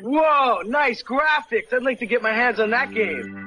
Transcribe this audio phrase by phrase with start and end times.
[0.00, 1.72] Whoa, nice graphics.
[1.72, 3.45] I'd like to get my hands on that game.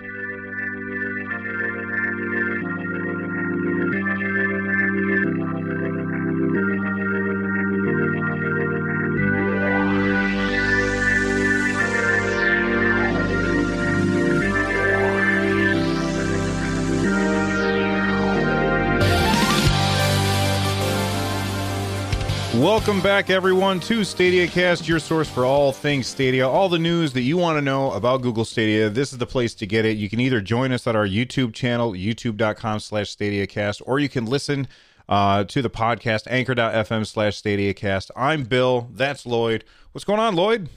[22.79, 27.11] Welcome back, everyone, to Stadia Cast, your source for all things Stadia, all the news
[27.11, 28.89] that you want to know about Google Stadia.
[28.89, 29.97] This is the place to get it.
[29.97, 34.25] You can either join us at our YouTube channel, youtube.com slash StadiaCast, or you can
[34.25, 34.65] listen
[35.09, 38.11] uh, to the podcast, anchor.fm slash StadiaCast.
[38.15, 38.89] I'm Bill.
[38.93, 39.65] That's Lloyd.
[39.91, 40.69] What's going on, Lloyd?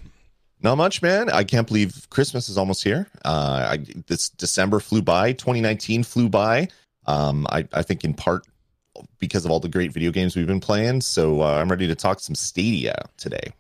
[0.61, 1.31] Not much, man.
[1.31, 3.07] I can't believe Christmas is almost here.
[3.25, 3.77] Uh, I,
[4.09, 5.35] this December flew by.
[5.35, 6.67] 2019 flew by.
[7.07, 8.45] Um, I, I think in part
[9.19, 11.01] because of all the great video games we've been playing.
[11.01, 13.53] So uh, I'm ready to talk some Stadia today.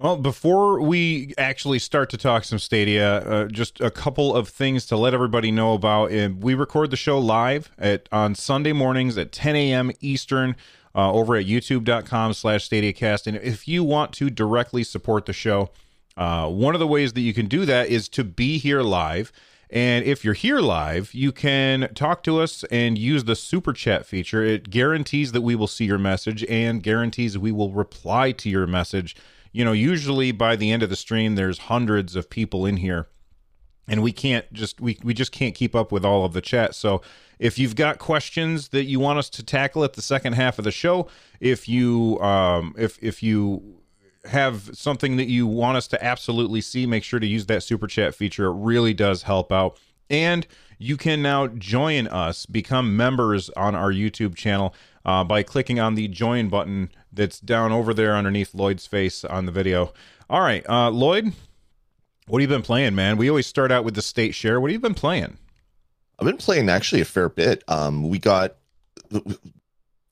[0.00, 4.86] Well, before we actually start to talk some Stadia, uh, just a couple of things
[4.86, 6.12] to let everybody know about.
[6.12, 9.90] Uh, we record the show live at on Sunday mornings at 10 a.m.
[10.00, 10.54] Eastern
[10.94, 13.26] uh, over at youtube.com slash StadiaCast.
[13.26, 15.70] And if you want to directly support the show,
[16.16, 19.32] uh, one of the ways that you can do that is to be here live
[19.70, 24.06] and if you're here live, you can talk to us and use the super chat
[24.06, 24.42] feature.
[24.42, 28.66] It guarantees that we will see your message and guarantees we will reply to your
[28.66, 29.14] message.
[29.52, 33.08] You know, usually by the end of the stream, there's hundreds of people in here,
[33.86, 36.74] and we can't just we we just can't keep up with all of the chat.
[36.74, 37.02] So
[37.38, 40.64] if you've got questions that you want us to tackle at the second half of
[40.64, 41.08] the show,
[41.40, 43.77] if you um if if you
[44.28, 47.86] have something that you want us to absolutely see, make sure to use that super
[47.86, 48.46] chat feature.
[48.46, 49.78] It really does help out.
[50.10, 50.46] And
[50.78, 55.94] you can now join us, become members on our YouTube channel uh, by clicking on
[55.94, 59.92] the join button that's down over there underneath Lloyd's face on the video.
[60.30, 61.32] All right, uh, Lloyd,
[62.26, 63.16] what have you been playing, man?
[63.16, 64.60] We always start out with the state share.
[64.60, 65.38] What have you been playing?
[66.18, 67.64] I've been playing actually a fair bit.
[67.68, 68.56] Um, we got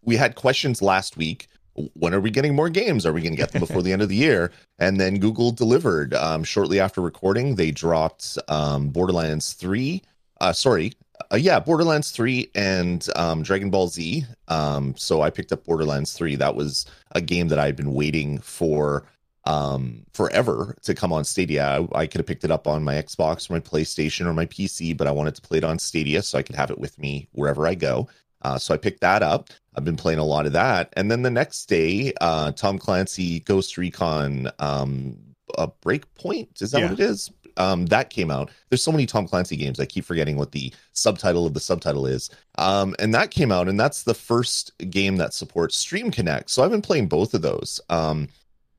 [0.02, 1.48] we had questions last week
[1.94, 3.04] when are we getting more games?
[3.04, 4.52] Are we going to get them before the end of the year?
[4.78, 7.54] And then Google delivered um, shortly after recording.
[7.54, 10.02] They dropped um, Borderlands 3.
[10.38, 10.92] Uh, sorry.
[11.32, 14.26] Uh, yeah, Borderlands 3 and um, Dragon Ball Z.
[14.48, 16.36] Um, so I picked up Borderlands 3.
[16.36, 19.06] That was a game that I'd been waiting for
[19.46, 21.64] um, forever to come on Stadia.
[21.64, 24.46] I, I could have picked it up on my Xbox or my PlayStation or my
[24.46, 26.98] PC, but I wanted to play it on Stadia so I could have it with
[26.98, 28.08] me wherever I go.
[28.46, 29.50] Uh, so I picked that up.
[29.74, 30.92] I've been playing a lot of that.
[30.96, 35.18] And then the next day, uh, Tom Clancy Ghost Recon um,
[35.58, 36.62] a Breakpoint.
[36.62, 36.90] Is that yeah.
[36.90, 37.32] what it is?
[37.56, 38.50] Um, that came out.
[38.68, 39.80] There's so many Tom Clancy games.
[39.80, 42.30] I keep forgetting what the subtitle of the subtitle is.
[42.58, 46.48] Um, and that came out, and that's the first game that supports Stream Connect.
[46.48, 47.80] So I've been playing both of those.
[47.88, 48.28] Um,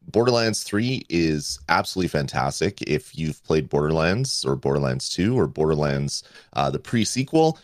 [0.10, 2.82] Borderlands 3 is absolutely fantastic.
[2.84, 6.24] If you've played Borderlands or Borderlands 2 or Borderlands
[6.54, 7.60] uh, the pre sequel,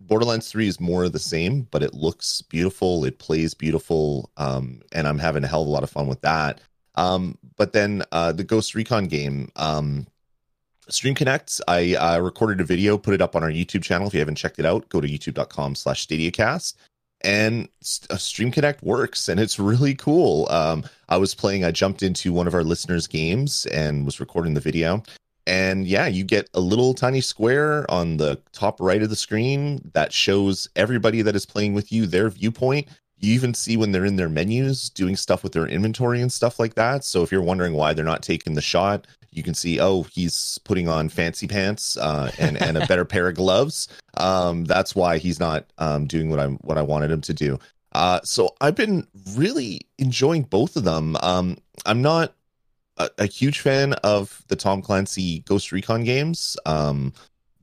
[0.00, 4.82] Borderlands 3 is more of the same, but it looks beautiful, it plays beautiful, um,
[4.92, 6.60] and I'm having a hell of a lot of fun with that.
[6.94, 10.06] Um, but then uh, the Ghost Recon game, um,
[10.88, 14.08] Stream Connect, I uh, recorded a video, put it up on our YouTube channel.
[14.08, 16.74] If you haven't checked it out, go to youtube.com slash StadiaCast.
[17.22, 17.68] And
[18.08, 20.48] uh, Stream Connect works, and it's really cool.
[20.50, 24.54] Um, I was playing, I jumped into one of our listeners' games and was recording
[24.54, 25.02] the video
[25.46, 29.90] and yeah, you get a little tiny square on the top right of the screen
[29.94, 32.88] that shows everybody that is playing with you their viewpoint.
[33.18, 36.58] You even see when they're in their menus doing stuff with their inventory and stuff
[36.58, 37.04] like that.
[37.04, 40.58] So if you're wondering why they're not taking the shot, you can see, oh, he's
[40.64, 43.88] putting on fancy pants uh, and and a better pair of gloves.
[44.16, 47.58] Um, that's why he's not um, doing what I what I wanted him to do.
[47.92, 51.16] Uh, so I've been really enjoying both of them.
[51.22, 52.34] Um, I'm not
[53.00, 56.56] a, a, huge fan of the Tom Clancy Ghost Recon games.
[56.66, 57.12] Um,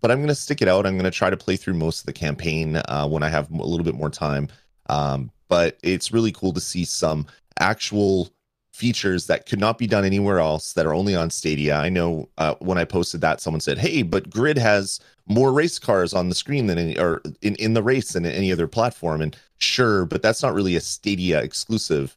[0.01, 0.85] but I'm going to stick it out.
[0.85, 3.49] I'm going to try to play through most of the campaign uh, when I have
[3.51, 4.47] a little bit more time.
[4.89, 7.25] Um, but it's really cool to see some
[7.59, 8.29] actual
[8.73, 11.75] features that could not be done anywhere else that are only on Stadia.
[11.75, 15.79] I know uh, when I posted that, someone said, "Hey, but Grid has more race
[15.79, 19.21] cars on the screen than any, or in in the race than any other platform."
[19.21, 22.15] And sure, but that's not really a Stadia exclusive.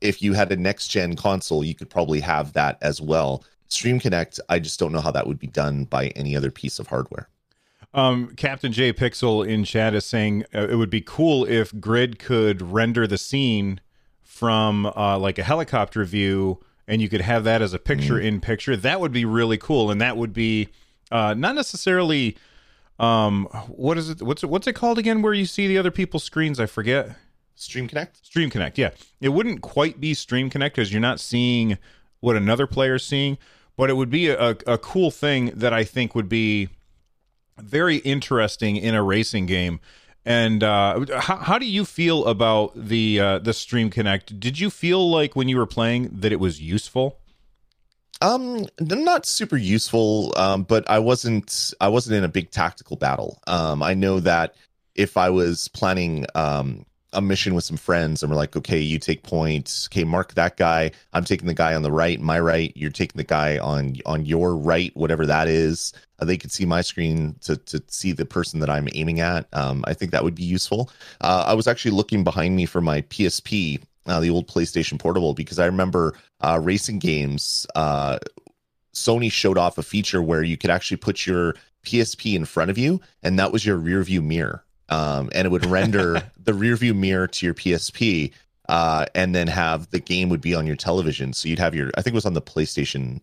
[0.00, 3.44] If you had a next gen console, you could probably have that as well.
[3.68, 6.78] Stream Connect, I just don't know how that would be done by any other piece
[6.78, 7.28] of hardware.
[7.94, 12.18] Um, Captain J Pixel in chat is saying uh, it would be cool if Grid
[12.18, 13.80] could render the scene
[14.22, 18.24] from uh, like a helicopter view, and you could have that as a picture mm.
[18.24, 18.76] in picture.
[18.76, 20.68] That would be really cool, and that would be
[21.10, 22.36] uh, not necessarily
[22.98, 24.22] um, what is it?
[24.22, 24.48] What's it?
[24.48, 25.22] What's it called again?
[25.22, 26.60] Where you see the other people's screens?
[26.60, 27.16] I forget.
[27.54, 28.24] Stream Connect?
[28.24, 28.90] Stream Connect, yeah.
[29.20, 31.78] It wouldn't quite be Stream Connect because you're not seeing
[32.20, 33.38] what another player's seeing,
[33.76, 36.68] but it would be a, a cool thing that I think would be
[37.58, 39.80] very interesting in a racing game.
[40.24, 44.38] And uh, how, how do you feel about the uh, the Stream Connect?
[44.38, 47.18] Did you feel like when you were playing that it was useful?
[48.20, 50.32] Um, not super useful.
[50.36, 53.40] Um, but I wasn't I wasn't in a big tactical battle.
[53.48, 54.54] Um, I know that
[54.94, 58.98] if I was planning um a mission with some friends and we're like, okay, you
[58.98, 59.88] take points.
[59.88, 60.90] Okay, mark that guy.
[61.12, 62.72] I'm taking the guy on the right, my right.
[62.74, 65.92] You're taking the guy on on your right, whatever that is.
[66.18, 69.46] Uh, they could see my screen to to see the person that I'm aiming at.
[69.52, 70.90] Um, I think that would be useful.
[71.20, 75.34] Uh, I was actually looking behind me for my PSP, uh, the old PlayStation Portable,
[75.34, 77.66] because I remember uh, racing games.
[77.74, 78.18] Uh,
[78.94, 81.54] Sony showed off a feature where you could actually put your
[81.84, 85.50] PSP in front of you, and that was your rear view mirror um, and it
[85.50, 88.32] would render the rear view mirror to your PSP,
[88.68, 91.32] uh, and then have the game would be on your television.
[91.32, 93.20] So you'd have your, I think it was on the PlayStation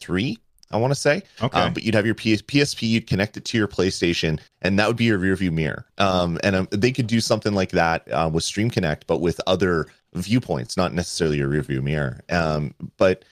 [0.00, 0.36] 3,
[0.72, 1.22] I want to say.
[1.40, 1.58] Okay.
[1.58, 4.88] Um, but you'd have your PS- PSP, you'd connect it to your PlayStation, and that
[4.88, 5.86] would be your rear view mirror.
[5.98, 9.40] Um, and um, they could do something like that uh, with Stream Connect, but with
[9.46, 12.20] other viewpoints, not necessarily your rear view mirror.
[12.30, 13.24] Um, but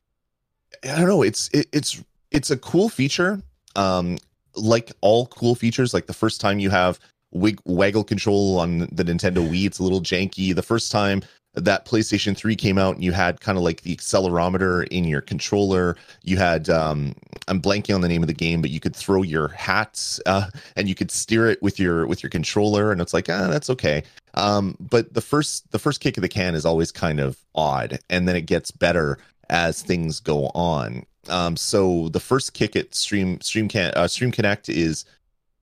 [0.84, 1.22] I don't know.
[1.22, 3.42] It's it, it's it's a cool feature.
[3.74, 4.18] Um,
[4.54, 7.00] like all cool features, like the first time you have
[7.34, 9.66] wig- waggle control on the Nintendo Wii.
[9.66, 10.54] It's a little janky.
[10.54, 11.22] The first time
[11.54, 15.20] that PlayStation 3 came out and you had kind of like the accelerometer in your
[15.20, 15.96] controller.
[16.22, 17.14] You had um
[17.46, 20.48] I'm blanking on the name of the game, but you could throw your hats uh,
[20.76, 23.70] and you could steer it with your with your controller and it's like, ah, that's
[23.70, 24.02] okay.
[24.34, 27.98] Um but the first the first kick of the can is always kind of odd
[28.10, 31.06] and then it gets better as things go on.
[31.28, 35.04] Um so the first kick at Stream Stream can uh, Stream Connect is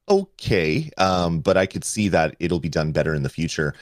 [0.08, 3.74] okay, um, but I could see that it'll be done better in the future.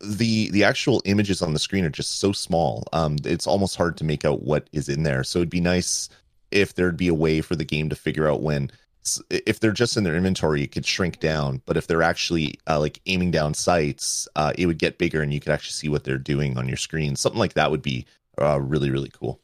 [0.00, 2.84] The the actual images on the screen are just so small.
[2.92, 5.22] Um, it's almost hard to make out what is in there.
[5.24, 6.08] So it'd be nice
[6.50, 8.70] if there'd be a way for the game to figure out when
[9.30, 11.60] if they're just in their inventory, it could shrink down.
[11.66, 15.32] But if they're actually uh, like aiming down sights, uh, it would get bigger, and
[15.32, 17.16] you could actually see what they're doing on your screen.
[17.16, 18.06] Something like that would be
[18.40, 19.40] uh, really really cool.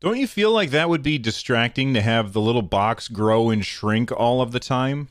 [0.00, 3.64] Don't you feel like that would be distracting to have the little box grow and
[3.64, 5.08] shrink all of the time?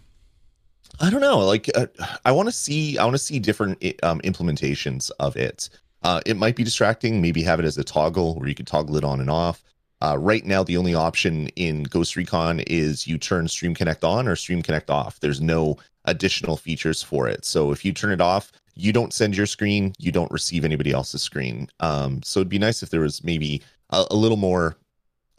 [0.99, 1.39] I don't know.
[1.39, 1.87] Like, uh,
[2.25, 5.69] I want to see, I want to see different um, implementations of it.
[6.03, 7.21] Uh, it might be distracting.
[7.21, 9.63] Maybe have it as a toggle where you can toggle it on and off.
[10.01, 14.27] Uh, right now, the only option in Ghost Recon is you turn Stream Connect on
[14.27, 15.19] or Stream Connect off.
[15.19, 17.45] There's no additional features for it.
[17.45, 20.91] So if you turn it off, you don't send your screen, you don't receive anybody
[20.91, 21.69] else's screen.
[21.81, 23.61] Um, so it'd be nice if there was maybe
[23.91, 24.75] a, a little more.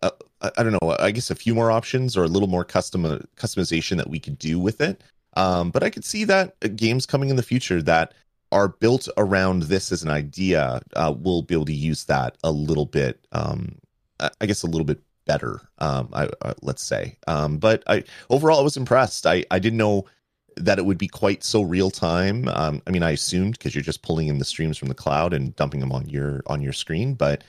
[0.01, 0.11] Uh,
[0.57, 0.97] I don't know.
[0.99, 3.05] I guess a few more options or a little more custom
[3.37, 5.01] customization that we could do with it.
[5.35, 8.15] Um, but I could see that uh, games coming in the future that
[8.51, 12.51] are built around this as an idea uh, will be able to use that a
[12.51, 13.27] little bit.
[13.33, 13.79] Um,
[14.41, 15.61] I guess a little bit better.
[15.79, 17.17] Um, I, uh, let's say.
[17.27, 19.27] Um, but I overall I was impressed.
[19.27, 20.05] I I didn't know
[20.57, 22.47] that it would be quite so real time.
[22.49, 25.33] Um, I mean, I assumed because you're just pulling in the streams from the cloud
[25.33, 27.43] and dumping them on your on your screen, but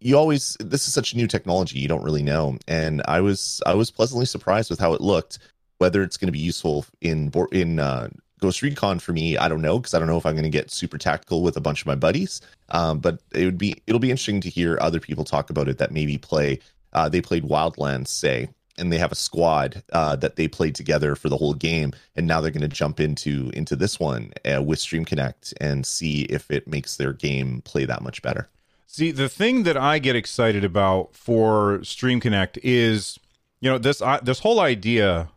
[0.00, 3.74] you always this is such new technology you don't really know and i was i
[3.74, 5.38] was pleasantly surprised with how it looked
[5.78, 8.08] whether it's going to be useful in in uh,
[8.40, 10.50] Ghost Recon for me, I don't know because I don't know if I'm going to
[10.50, 12.40] get super tactical with a bunch of my buddies.
[12.70, 15.78] Um, but it would be it'll be interesting to hear other people talk about it
[15.78, 16.60] that maybe play.
[16.92, 21.14] Uh, they played Wildlands, say, and they have a squad uh, that they played together
[21.14, 24.62] for the whole game, and now they're going to jump into into this one uh,
[24.62, 28.48] with Stream Connect and see if it makes their game play that much better.
[28.86, 33.18] See, the thing that I get excited about for Stream Connect is,
[33.60, 35.28] you know, this uh, this whole idea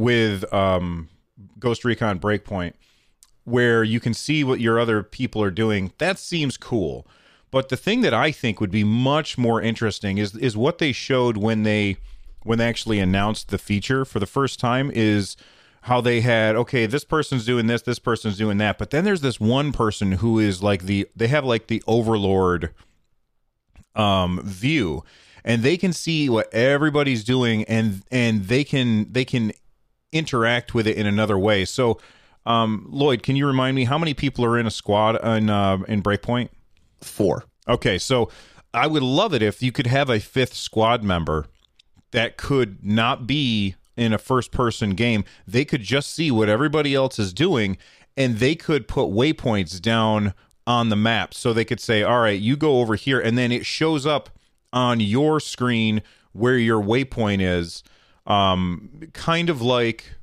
[0.00, 1.10] with um,
[1.58, 2.72] Ghost Recon Breakpoint,
[3.44, 5.92] where you can see what your other people are doing.
[5.98, 7.06] That seems cool.
[7.50, 10.92] But the thing that I think would be much more interesting is is what they
[10.92, 11.98] showed when they
[12.44, 15.36] when they actually announced the feature for the first time is
[15.82, 19.22] how they had okay this person's doing this this person's doing that but then there's
[19.22, 22.70] this one person who is like the they have like the overlord
[23.96, 25.02] um view
[25.44, 29.52] and they can see what everybody's doing and and they can they can
[30.12, 31.64] interact with it in another way.
[31.64, 31.98] So,
[32.46, 35.78] um, Lloyd, can you remind me how many people are in a squad in uh,
[35.88, 36.48] in Breakpoint?
[37.00, 37.44] Four.
[37.68, 38.30] Okay, so
[38.74, 41.46] I would love it if you could have a fifth squad member
[42.10, 45.24] that could not be in a first person game.
[45.46, 47.78] They could just see what everybody else is doing
[48.16, 50.34] and they could put waypoints down
[50.66, 53.50] on the map so they could say, "All right, you go over here," and then
[53.52, 54.30] it shows up
[54.72, 56.02] on your screen
[56.32, 57.82] where your waypoint is
[58.30, 60.14] um, kind of like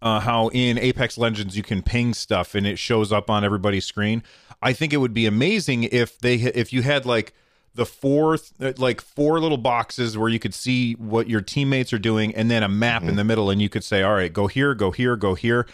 [0.00, 3.84] uh, how in Apex Legends you can ping stuff and it shows up on everybody's
[3.84, 4.22] screen.
[4.62, 7.34] I think it would be amazing if they if you had like
[7.74, 11.98] the fourth uh, like four little boxes where you could see what your teammates are
[11.98, 14.46] doing and then a map in the middle and you could say all right go
[14.46, 15.66] here go here go here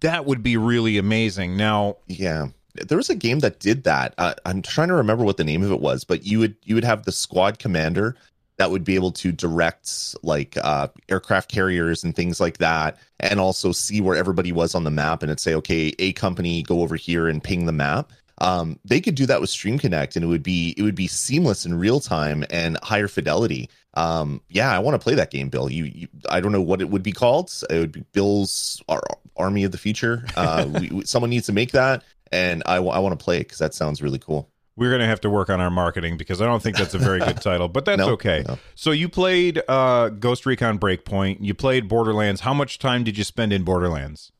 [0.00, 2.48] that would be really amazing now Yeah.
[2.88, 4.12] There was a game that did that.
[4.18, 6.74] Uh, I'm trying to remember what the name of it was, but you would you
[6.74, 8.16] would have the squad commander
[8.58, 13.38] that would be able to direct like uh, aircraft carriers and things like that, and
[13.40, 16.82] also see where everybody was on the map, and it'd say, okay, a company go
[16.82, 18.12] over here and ping the map.
[18.38, 21.06] Um, they could do that with Stream Connect, and it would be it would be
[21.06, 23.70] seamless in real time and higher fidelity.
[23.94, 25.70] Um, yeah, I want to play that game, Bill.
[25.70, 27.50] You, you, I don't know what it would be called.
[27.70, 29.02] It would be Bill's Ar-
[29.38, 30.26] Army of the Future.
[30.36, 33.58] Uh, we, someone needs to make that, and I, I want to play it because
[33.58, 34.50] that sounds really cool.
[34.76, 36.98] We're going to have to work on our marketing because i don't think that's a
[36.98, 38.58] very good title but that's No, okay no.
[38.74, 43.24] so you played uh ghost recon breakpoint you played borderlands how much time did you
[43.24, 44.32] spend in borderlands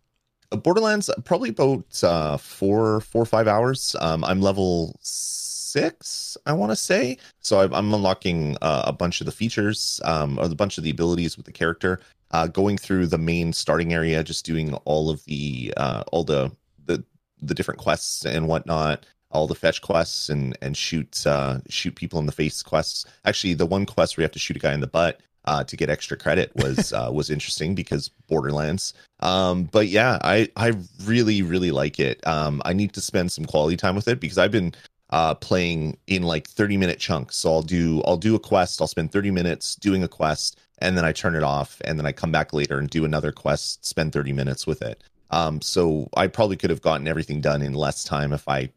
[0.52, 3.96] Uh, Borderlands, probably about uh, four, four or five hours.
[4.00, 7.18] Um, I'm level six, I want to say.
[7.40, 10.84] So I'm, I'm unlocking uh, a bunch of the features, um, or a bunch of
[10.84, 11.98] the abilities with the character.
[12.30, 16.50] Uh, going through the main starting area, just doing all of the uh, all the
[16.84, 17.02] the
[17.40, 19.04] the different quests and whatnot.
[19.36, 23.04] All the fetch quests and and shoot uh, shoot people in the face quests.
[23.24, 25.64] Actually, the one quest where you have to shoot a guy in the butt uh,
[25.64, 28.94] to get extra credit was uh, was interesting because Borderlands.
[29.20, 30.72] Um, but yeah, I I
[31.04, 32.26] really really like it.
[32.26, 34.74] Um, I need to spend some quality time with it because I've been
[35.10, 37.36] uh, playing in like 30 minute chunks.
[37.36, 38.80] So I'll do I'll do a quest.
[38.80, 42.06] I'll spend 30 minutes doing a quest, and then I turn it off, and then
[42.06, 43.84] I come back later and do another quest.
[43.84, 45.02] Spend 30 minutes with it.
[45.30, 48.70] Um, so I probably could have gotten everything done in less time if I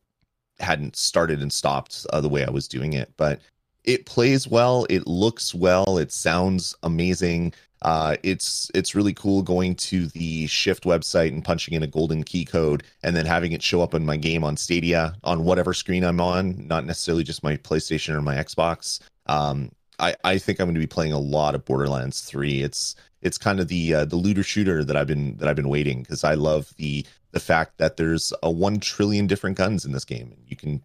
[0.60, 3.12] hadn't started and stopped uh, the way I was doing it.
[3.18, 3.40] But
[3.84, 7.54] it plays well, it looks well, it sounds amazing.
[7.82, 12.24] Uh, it's it's really cool going to the Shift website and punching in a golden
[12.24, 15.74] key code and then having it show up in my game on Stadia on whatever
[15.74, 19.00] screen I'm on, not necessarily just my PlayStation or my Xbox.
[19.28, 22.62] Um, I, I think I'm going to be playing a lot of Borderlands 3.
[22.62, 25.70] It's it's kind of the uh, the looter shooter that I've been that I've been
[25.70, 29.92] waiting because I love the the fact that there's a one trillion different guns in
[29.92, 30.82] this game and you can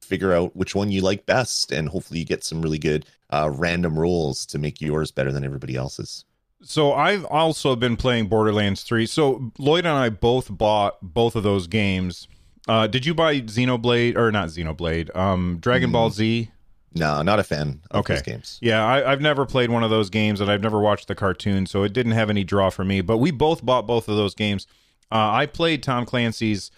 [0.00, 3.48] figure out which one you like best and hopefully you get some really good uh,
[3.52, 6.24] random rolls to make yours better than everybody else's.
[6.62, 9.06] So I've also been playing Borderlands 3.
[9.06, 12.26] So Lloyd and I both bought both of those games.
[12.66, 15.14] Uh, did you buy Xenoblade or not Xenoblade?
[15.14, 16.50] Um, Dragon Ball Z.
[16.94, 18.14] No, not a fan of Okay.
[18.14, 18.58] those games.
[18.62, 21.66] Yeah, I, I've never played one of those games, and I've never watched the cartoon,
[21.66, 23.00] so it didn't have any draw for me.
[23.00, 24.66] But we both bought both of those games.
[25.14, 26.70] Uh, I played Tom Clancy's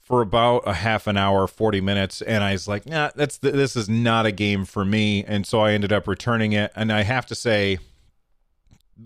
[0.00, 3.76] for about a half an hour, forty minutes, and I was like, "Nah, that's this
[3.76, 6.72] is not a game for me." And so I ended up returning it.
[6.74, 7.78] And I have to say,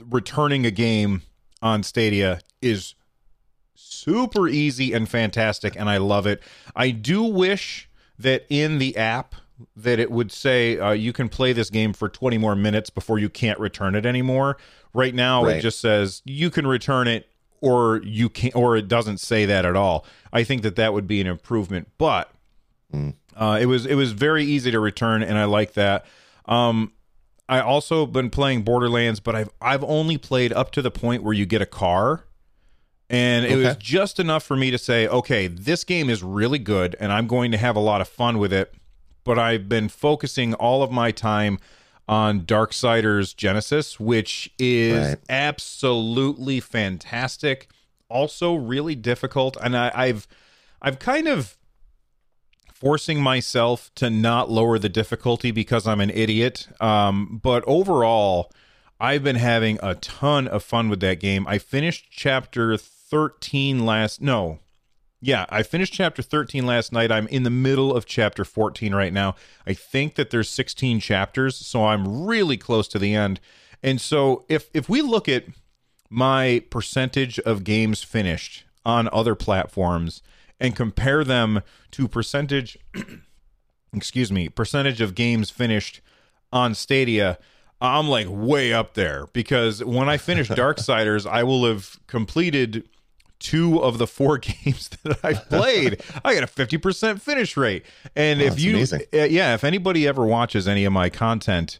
[0.09, 1.23] returning a game
[1.61, 2.95] on Stadia is
[3.75, 6.43] super easy and fantastic and i love it
[6.77, 7.89] i do wish
[8.19, 9.35] that in the app
[9.77, 13.19] that it would say uh, you can play this game for 20 more minutes before
[13.19, 14.57] you can't return it anymore
[14.93, 17.29] right now it just says you can return it
[17.65, 21.07] or you can or it doesn't say that at all i think that that would
[21.07, 22.31] be an improvement but
[23.37, 26.05] uh, it was it was very easy to return and i like that
[26.47, 26.93] um,
[27.49, 31.35] I also been playing Borderlands, but I've I've only played up to the point where
[31.35, 32.25] you get a car.
[33.11, 36.97] And it was just enough for me to say, okay, this game is really good
[36.99, 38.75] and I'm going to have a lot of fun with it.
[39.25, 41.59] But I've been focusing all of my time
[42.09, 45.19] on Darksiders Genesis, which is Right.
[45.29, 47.69] absolutely fantastic.
[48.09, 49.57] Also really difficult.
[49.63, 50.27] And I, I've
[50.83, 51.57] I've kind of
[52.73, 56.69] forcing myself to not lower the difficulty because I'm an idiot.
[56.81, 58.53] Um, but overall,
[59.01, 61.47] I've been having a ton of fun with that game.
[61.47, 64.59] I finished chapter 13 last no.
[65.27, 67.11] Yeah, I finished chapter 13 last night.
[67.11, 69.37] I'm in the middle of chapter 14 right now.
[69.67, 73.41] I think that there's 16 chapters, so I'm really close to the end.
[73.83, 75.45] And so if if we look at
[76.11, 80.21] my percentage of games finished on other platforms
[80.61, 81.63] and compare them
[81.93, 82.77] to percentage
[83.95, 86.01] excuse me percentage of games finished
[86.53, 87.39] on stadia
[87.81, 92.87] i'm like way up there because when i finish darksiders i will have completed
[93.45, 97.85] two of the four games that i've played i got a 50% finish rate
[98.17, 101.79] and Wow, if you uh, yeah if anybody ever watches any of my content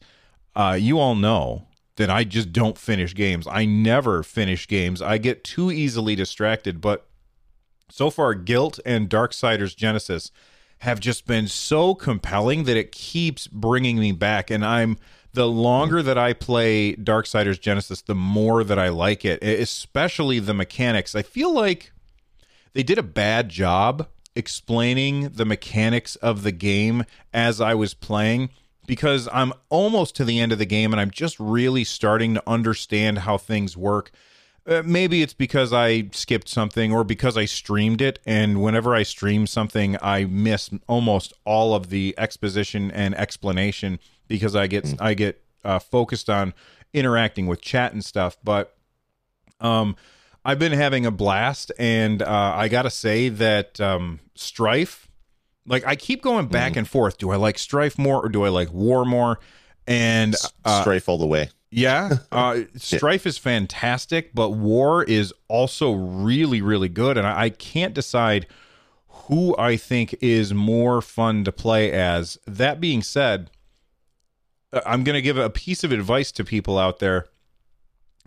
[0.57, 1.67] uh, you all know
[1.97, 3.47] that I just don't finish games.
[3.47, 5.01] I never finish games.
[5.01, 6.81] I get too easily distracted.
[6.81, 7.07] But
[7.89, 10.31] so far, Gylt and Darksiders Genesis
[10.79, 14.51] have just been so compelling that it keeps bringing me back.
[14.51, 14.99] And I'm
[15.35, 20.55] the longer that I play Darksiders Genesis, the more that I like it, especially the
[20.55, 21.15] mechanics.
[21.15, 21.93] I feel like
[22.73, 28.51] they did a bad job explaining the mechanics of the game as I was playing
[28.87, 32.43] because I'm almost to the end of the game and I'm just really starting to
[32.47, 34.13] understand how things work.
[34.67, 38.19] Uh, maybe it's because I skipped something or because I streamed it.
[38.25, 43.99] And whenever I stream something, I miss almost all of the exposition and explanation
[44.29, 46.55] because I get I get uh, focused on
[46.93, 48.37] interacting with chat and stuff.
[48.43, 48.77] But
[49.61, 49.97] um,
[50.45, 55.09] I've been having a blast, and uh, I gotta say that um, Strife,
[55.67, 57.19] like I keep going back and forth.
[57.19, 59.41] Do I like Strife more or do I like War more?
[59.87, 61.51] And uh, Strife all the way.
[61.71, 67.51] yeah, uh, Strife is fantastic, but War is also really, really good, and I, I
[67.51, 68.47] can't decide
[69.09, 72.39] who I think is more fun to play as.
[72.47, 73.51] That being said,
[74.87, 77.27] I'm going to give a piece of advice to people out there: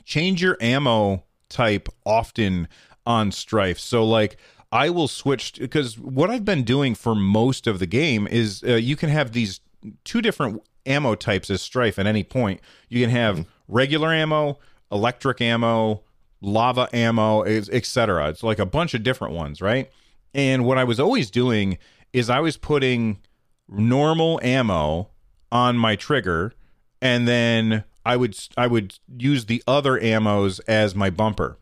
[0.04, 2.68] change your ammo type often
[3.06, 3.80] on Strife.
[3.80, 4.38] So, like.
[4.70, 8.75] I will switch because what I've been doing for most of the game is uh,
[8.75, 9.62] you can have these
[10.04, 12.60] two different ammo types as strife at any point.
[12.89, 14.60] You can have regular ammo,
[14.92, 16.04] electric ammo,
[16.42, 18.30] lava ammo, etc.
[18.30, 19.89] It's like a bunch of different ones, right?
[20.34, 21.77] And what I was always doing
[22.13, 23.20] is I was putting
[23.68, 25.10] normal ammo
[25.51, 26.54] on my trigger
[27.01, 31.58] and then I would I would use the other ammos as my bumper.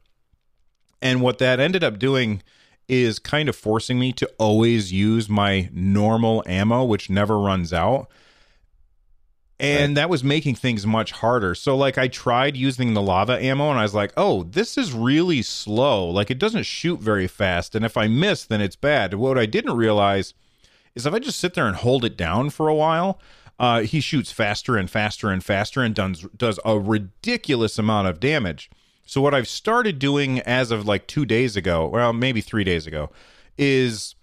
[1.01, 2.41] And what that ended up doing
[2.87, 8.09] is kind of forcing me to always use my normal ammo which never runs out
[9.59, 11.55] and that was making things much harder.
[11.55, 14.91] So like I tried using the lava ammo and I was like, "Oh, this is
[14.93, 16.09] really slow.
[16.09, 19.45] Like it doesn't shoot very fast and if I miss then it's bad." What I
[19.45, 20.33] didn't realize
[20.93, 23.19] is if I just sit there and hold it down for a while,
[23.59, 28.19] uh, he shoots faster and faster and faster and does does a ridiculous amount of
[28.19, 28.69] damage.
[29.05, 32.87] So what I've started doing as of like 2 days ago, well, maybe 3 days
[32.87, 33.11] ago,
[33.57, 34.15] is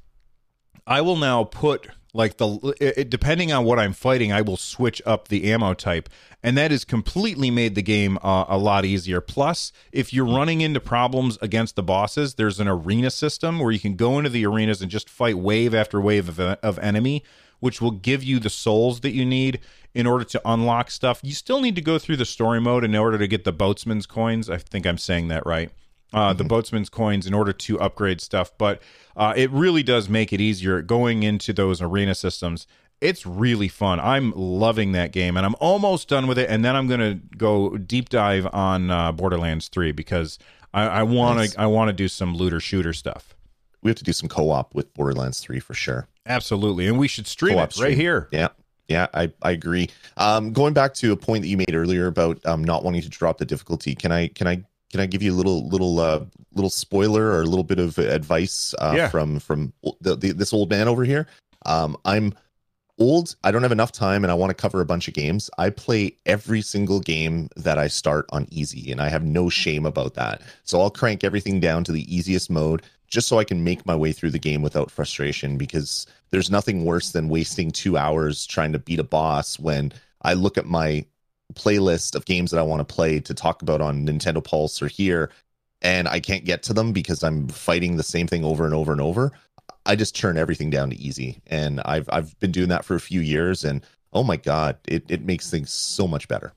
[0.86, 5.00] I will now put like the it, depending on what I'm fighting, I will switch
[5.06, 6.08] up the ammo type,
[6.42, 9.20] and that has completely made the game uh, a lot easier.
[9.20, 13.80] Plus, if you're running into problems against the bosses, there's an arena system where you
[13.80, 17.22] can go into the arenas and just fight wave after wave of, of enemy,
[17.62, 19.60] which will give you the souls that you need
[19.94, 21.20] in order to unlock stuff.
[21.22, 24.04] You still need to go through the story mode in order to get the boatsman's
[24.04, 24.50] coins.
[24.50, 25.70] I think I'm saying that right.
[26.12, 28.82] Uh, the boatsman's coins in order to upgrade stuff, but
[29.16, 32.66] uh, it really does make it easier going into those arena systems.
[33.00, 34.00] It's really fun.
[34.00, 36.50] I'm loving that game, and I'm almost done with it.
[36.50, 40.38] And then I'm gonna go deep dive on uh, Borderlands Three because
[40.74, 43.34] I want to I want to do some looter shooter stuff.
[43.82, 46.06] We have to do some co-op with Borderlands 3 for sure.
[46.26, 48.28] Absolutely, and we should stream Co-op it right here.
[48.30, 48.48] Yeah.
[48.88, 49.88] Yeah, I, I agree.
[50.16, 53.08] Um, going back to a point that you made earlier about um, not wanting to
[53.08, 54.56] drop the difficulty, can I can I
[54.90, 57.96] can I give you a little little uh, little spoiler or a little bit of
[57.98, 59.08] advice uh, Yeah.
[59.08, 61.26] from from the, the, this old man over here?
[61.64, 62.34] Um, I'm
[62.98, 63.36] old.
[63.44, 65.48] I don't have enough time, and I want to cover a bunch of games.
[65.56, 69.86] I play every single game that I start on easy, and I have no shame
[69.86, 70.42] about that.
[70.64, 73.94] So I'll crank everything down to the easiest mode just so I can make my
[73.94, 78.72] way through the game without frustration because there's nothing worse than wasting two hours trying
[78.72, 81.04] to beat a boss when I look at my
[81.52, 84.88] playlist of games that I want to play to talk about on Nintendo Pulse or
[84.88, 85.30] here
[85.82, 88.92] and I can't get to them because I'm fighting the same thing over and over
[88.92, 89.32] and over.
[89.84, 91.42] I just turn everything down to easy.
[91.48, 95.04] And I've I've been doing that for a few years and oh my god, it,
[95.10, 96.54] it makes things so much better.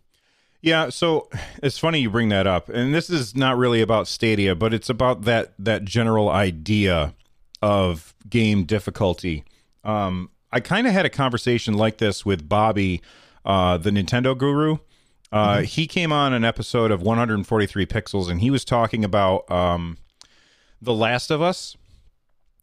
[0.65, 1.29] Yeah, so
[1.61, 4.89] it's funny you bring that up, and this is not really about Stadia, but it's
[4.89, 7.13] about that that general idea
[7.61, 9.43] of game difficulty.
[9.83, 13.03] Um, I kind of had a conversation like this with Bobby,
[13.45, 14.77] uh, the Nintendo guru.
[15.31, 19.97] Uh, He came on an episode of 143 Pixels, and he was talking about um,
[20.81, 21.77] The Last of Us.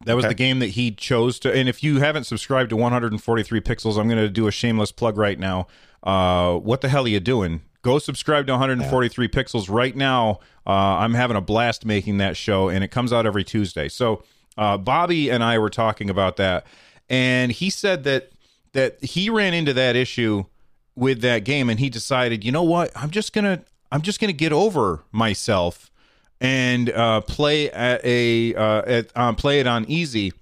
[0.06, 0.30] That was Okay.
[0.30, 1.52] the game that he chose to.
[1.54, 5.16] And if you haven't subscribed to 143 Pixels, I'm going to do a shameless plug
[5.16, 5.68] right now.
[6.02, 7.62] Uh, what the hell are you doing?
[7.82, 10.38] Go subscribe to 143 Pixels right now.
[10.66, 13.88] Uh, I'm having a blast making that show, and it comes out every Tuesday.
[13.88, 14.22] So
[14.56, 16.64] uh, Bobby and I were talking about that,
[17.08, 18.30] and he said that
[18.72, 20.44] that he ran into that issue
[20.94, 22.90] with that game, and he decided, you know what?
[22.94, 25.90] I'm just gonna I'm just gonna get over myself
[26.40, 30.32] and uh, play at a uh, at um, play it on easy.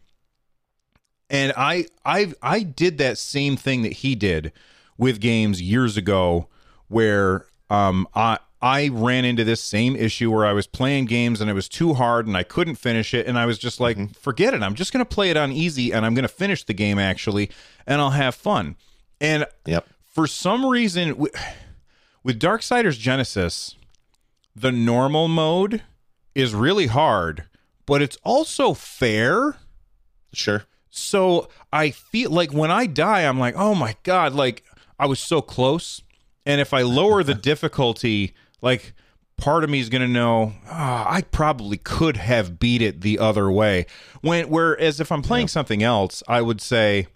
[1.28, 4.52] And I I I did that same thing that he did
[4.98, 6.48] with games years ago,
[6.90, 11.48] where um I I ran into this same issue where I was playing games and
[11.48, 14.52] it was too hard and I couldn't finish it and I was just like, forget
[14.52, 14.62] it.
[14.62, 17.50] I'm just gonna play it on easy and I'm gonna finish the game actually
[17.86, 18.76] and I'll have fun.
[19.18, 19.86] And Yep.
[20.04, 21.34] for some reason with,
[22.22, 23.76] with Darksiders Genesis,
[24.54, 25.82] the normal mode
[26.34, 27.44] is really hard,
[27.86, 29.56] but it's also fair.
[30.34, 30.64] Sure.
[30.90, 34.64] So I feel like when I die, I'm like, oh my God, like
[34.98, 36.02] I was so close.
[36.50, 38.92] And if I lower the difficulty, like
[39.36, 43.20] part of me is going to know oh, I probably could have beat it the
[43.20, 43.86] other way.
[44.20, 45.50] When whereas if I'm playing yeah.
[45.50, 47.06] something else, I would say,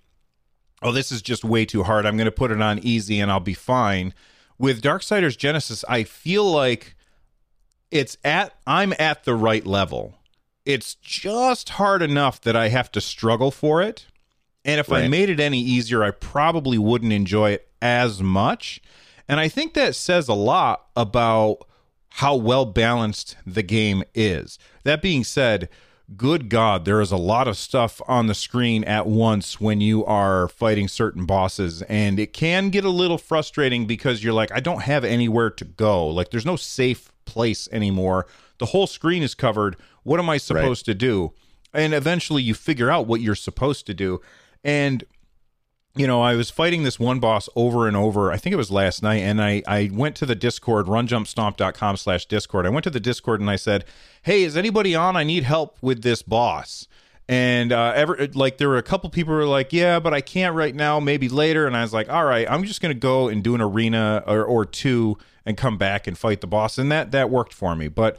[0.83, 2.07] oh, this is just way too hard.
[2.07, 4.15] I'm going to put it on easy and I'll be fine.
[4.57, 6.95] With Darksiders Genesis, I feel like
[7.91, 10.15] it's at I'm at the right level.
[10.65, 14.07] It's just hard enough that I have to struggle for it.
[14.65, 15.03] And if right.
[15.03, 18.81] I made it any easier, I probably wouldn't enjoy it as much.
[19.29, 21.67] And I think that says a lot about
[22.11, 24.59] how well balanced the game is.
[24.85, 25.69] That being said,
[26.17, 30.05] good God, there is a lot of stuff on the screen at once when you
[30.05, 31.83] are fighting certain bosses.
[31.83, 35.65] And it can get a little frustrating because you're like, I don't have anywhere to
[35.65, 36.07] go.
[36.07, 38.27] Like, there's no safe place anymore.
[38.59, 39.77] The whole screen is covered.
[40.03, 40.93] What am I supposed right.
[40.93, 41.33] to do?
[41.73, 44.21] And eventually you figure out what you're supposed to do.
[44.63, 45.05] And
[45.97, 48.33] you know, I was fighting this one boss over and over.
[48.33, 52.27] I think it was last night, and I I went to the Discord, runjumpstomp.com slash
[52.27, 52.67] Discord.
[52.67, 53.85] I went to the Discord and I said,
[54.23, 55.17] Hey, is anybody on?
[55.17, 56.89] I need help with this boss.
[57.27, 60.21] And uh ever like there were a couple people who were like, Yeah, but I
[60.21, 61.67] can't right now, maybe later.
[61.67, 64.45] And I was like, All right, I'm just gonna go and do an arena or,
[64.45, 66.77] or two and come back and fight the boss.
[66.77, 67.89] And that that worked for me.
[67.89, 68.19] But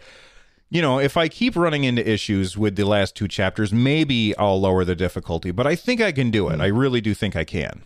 [0.69, 4.59] you know, if I keep running into issues with the last two chapters, maybe I'll
[4.59, 6.59] lower the difficulty, but I think I can do it.
[6.59, 7.83] I really do think I can.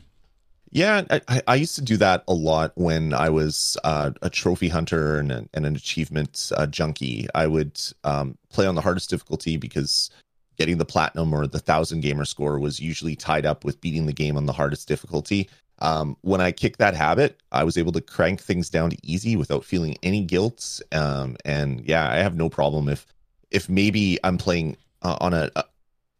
[0.71, 4.69] Yeah, I, I used to do that a lot when I was uh, a trophy
[4.69, 7.27] hunter and, a, and an achievement uh, junkie.
[7.33, 10.11] I would um, play on the hardest difficulty because
[10.57, 14.13] getting the platinum or the thousand gamer score was usually tied up with beating the
[14.13, 15.49] game on the hardest difficulty.
[15.81, 19.35] Um, when I kicked that habit, I was able to crank things down to easy
[19.35, 20.81] without feeling any guilt.
[20.91, 23.05] Um, and yeah, I have no problem if
[23.51, 25.63] if maybe I'm playing uh, on a, a,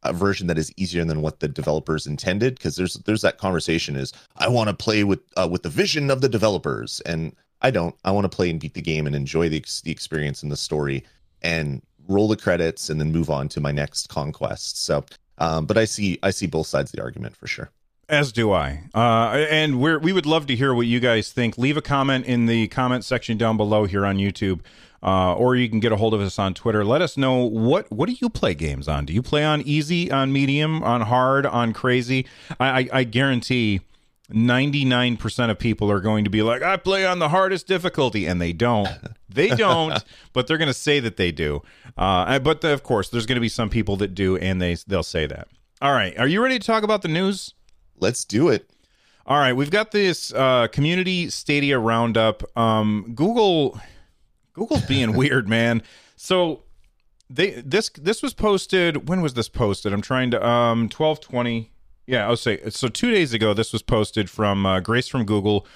[0.03, 3.95] a version that is easier than what the developers intended because there's there's that conversation
[3.95, 7.71] is I want to play with uh, with the vision of the developers and I
[7.71, 10.51] don't I want to play and beat the game and enjoy the the experience and
[10.51, 11.03] the story
[11.41, 14.83] and roll the credits and then move on to my next conquest.
[14.83, 15.05] So,
[15.37, 17.69] um, but I see I see both sides of the argument for sure.
[18.09, 18.83] As do I.
[18.93, 21.57] Uh, and we we would love to hear what you guys think.
[21.57, 24.61] Leave a comment in the comment section down below here on YouTube.
[25.01, 26.83] Uh, or you can get a hold of us on Twitter.
[26.83, 29.05] Let us know what what do you play games on?
[29.05, 32.25] Do you play on easy, on medium, on hard, on crazy?
[32.59, 33.79] I, I, I guarantee
[34.31, 38.25] 99% of people are going to be like, I play on the hardest difficulty.
[38.25, 38.89] And they don't.
[39.31, 41.61] They don't, but they're going to say that they do.
[41.95, 44.75] Uh, but the, of course, there's going to be some people that do, and they,
[44.87, 45.47] they'll say that.
[45.83, 46.17] All right.
[46.17, 47.53] Are you ready to talk about the news?
[47.99, 48.69] Let's do it.
[49.25, 52.43] All right, we've got this uh, community Stadia roundup.
[52.57, 53.79] Um, Google,
[54.53, 55.83] Google's being weird, man.
[56.15, 56.63] So
[57.29, 59.07] they this this was posted.
[59.07, 59.93] When was this posted?
[59.93, 61.71] I'm trying to um twelve twenty.
[62.07, 62.87] Yeah, I'll say so.
[62.87, 65.67] Two days ago, this was posted from uh, Grace from Google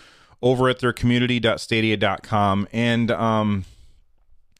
[0.41, 3.65] over at their community.stadia.com, and um,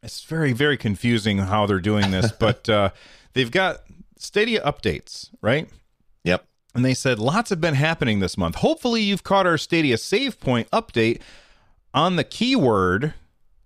[0.04, 2.92] it's very very confusing how they're doing this, but uh,
[3.34, 3.82] they've got
[4.18, 5.68] Stadia updates, right?
[6.24, 6.46] Yep.
[6.76, 8.56] And they said lots have been happening this month.
[8.56, 11.22] Hopefully, you've caught our Stadia Save Point update
[11.94, 13.14] on the keyword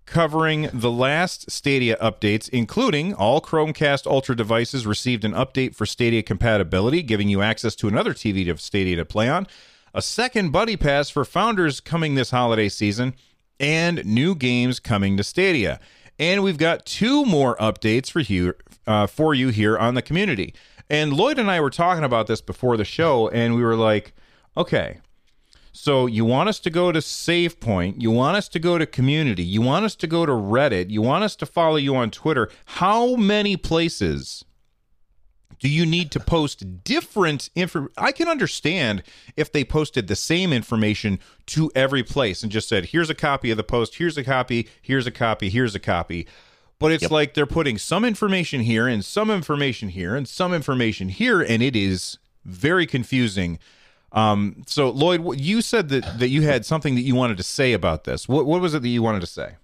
[0.08, 6.22] covering the last Stadia updates, including all Chromecast Ultra devices received an update for Stadia
[6.22, 9.46] compatibility, giving you access to another TV to Stadia to play on,
[9.94, 13.14] a second Buddy Pass for founders coming this holiday season,
[13.60, 15.78] and new games coming to Stadia.
[16.18, 18.54] And we've got two more updates for you,
[18.86, 20.54] uh, for you here on the community.
[20.90, 24.14] And Lloyd and I were talking about this before the show, and we were like,
[24.56, 25.00] okay,
[25.72, 28.86] so you want us to go to Save Point, you want us to go to
[28.86, 32.10] Community, you want us to go to Reddit, you want us to follow you on
[32.10, 32.50] Twitter.
[32.64, 34.44] How many places
[35.60, 37.88] do you need to post different info?
[37.96, 39.02] I can understand
[39.36, 43.50] if they posted the same information to every place and just said, here's a copy
[43.50, 46.26] of the post, here's a copy, here's a copy, here's a copy.
[46.78, 47.10] But it's yep.
[47.10, 51.62] like they're putting some information here and some information here and some information here, and
[51.62, 53.58] it is very confusing.
[54.12, 57.72] Um, so Lloyd, you said that that you had something that you wanted to say
[57.72, 58.28] about this.
[58.28, 59.56] What what was it that you wanted to say?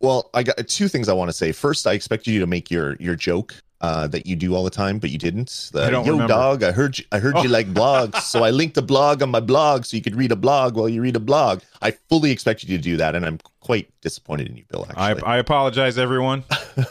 [0.00, 1.52] Well, I got two things I want to say.
[1.52, 4.70] First, I expected you to make your your joke uh, that you do all the
[4.70, 5.70] time, but you didn't.
[5.72, 6.34] The, I don't Yo, remember.
[6.34, 7.04] dog, I heard you.
[7.12, 7.42] I heard oh.
[7.42, 10.32] you like blogs, so I linked a blog on my blog so you could read
[10.32, 11.60] a blog while you read a blog.
[11.80, 14.86] I fully expected you to do that, and I'm quite disappointed in you, Bill.
[14.90, 16.44] Actually, I, I apologize, everyone.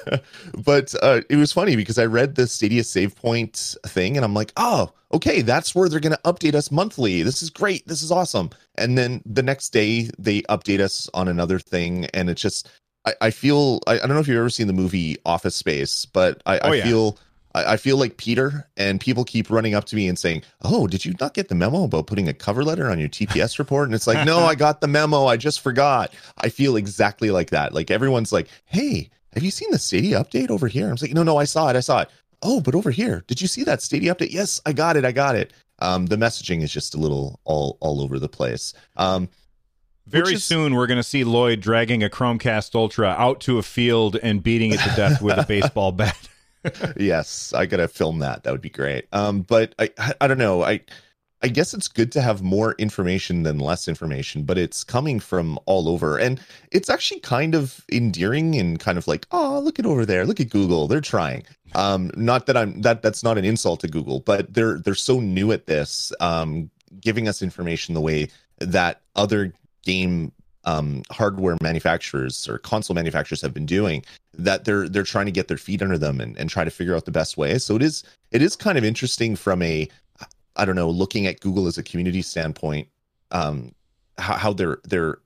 [0.66, 4.34] but uh, it was funny because I read the Stadia Save Point thing, and I'm
[4.34, 7.22] like, oh, okay, that's where they're going to update us monthly.
[7.22, 7.88] This is great.
[7.88, 8.50] This is awesome.
[8.76, 12.70] And then the next day, they update us on another thing, and it's just
[13.06, 16.06] I, I feel I, I, don't know if you've ever seen the movie Office Space,
[16.06, 16.84] but I, oh, I yeah.
[16.84, 17.18] feel
[17.56, 20.88] I, I feel like Peter and people keep running up to me and saying, "Oh,
[20.88, 23.88] did you not get the memo about putting a cover letter on your TPS report?"
[23.88, 25.26] And it's like, "No, I got the memo.
[25.26, 27.74] I just forgot." I feel exactly like that.
[27.74, 31.24] Like everyone's like, "Hey, have you seen the Stadia update over here?" I'm like, "No,
[31.24, 31.76] no, I saw it.
[31.76, 32.10] I saw it."
[32.42, 34.32] Oh, but over here, did you see that Stadia update?
[34.32, 35.06] Yes, I got it.
[35.06, 35.54] I got it.
[35.80, 38.74] Um, the messaging is just a little all all over the place.
[38.98, 39.30] Um,
[40.10, 43.64] Very is- soon, we're going to see Lloyd dragging a Chromecast Ultra out to a
[43.64, 46.28] field and beating it to death with a baseball bat.
[46.98, 48.44] yes, I gotta film that.
[48.44, 49.08] That would be great.
[49.14, 50.64] Um, but I, I, I don't know.
[50.64, 50.82] I,
[51.42, 55.58] I guess it's good to have more information than less information, but it's coming from
[55.66, 56.42] all over, and
[56.72, 60.42] it's actually kind of endearing and kind of like, oh, look at over there, look
[60.42, 61.44] at Google, they're trying.
[61.76, 65.20] Um, not that I'm that that's not an insult to Google, but they're they're so
[65.22, 66.70] new at this, um,
[67.00, 70.32] giving us information the way that other game
[70.66, 75.48] um hardware manufacturers or console manufacturers have been doing that they're they're trying to get
[75.48, 77.58] their feet under them and, and try to figure out the best way.
[77.58, 79.88] So it is it is kind of interesting from a
[80.56, 82.88] i don't know looking at google as a community standpoint
[83.32, 83.74] um
[84.18, 85.20] how, how they're they're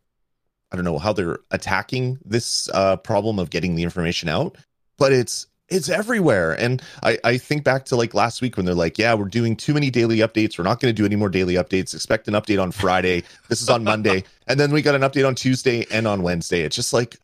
[0.71, 4.57] i don't know how they're attacking this uh problem of getting the information out
[4.97, 6.53] but it's it's everywhere.
[6.53, 9.55] And i i think back to like last week when they're like yeah we're doing
[9.55, 10.57] too many daily updates.
[10.57, 11.93] We're not going to do any more daily updates.
[11.93, 13.23] Expect an update on friday.
[13.49, 14.23] This is on monday.
[14.45, 16.61] And then we got an update on tuesday and on wednesday.
[16.61, 17.17] It's just like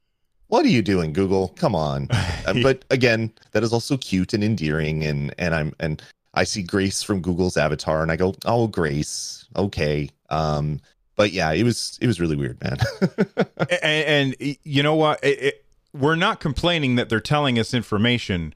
[0.48, 1.50] what are you doing google?
[1.50, 2.08] Come on.
[2.46, 5.04] Uh, but again that is also cute and endearing.
[5.04, 6.02] And and i'm and
[6.34, 9.46] i see grace from google's avatar and i go oh grace.
[9.56, 10.10] Okay.
[10.30, 10.80] Um
[11.16, 12.78] but yeah it was it was really weird man.
[13.84, 15.24] And, and you know what?
[15.24, 18.54] It, it, we're not complaining that they're telling us information.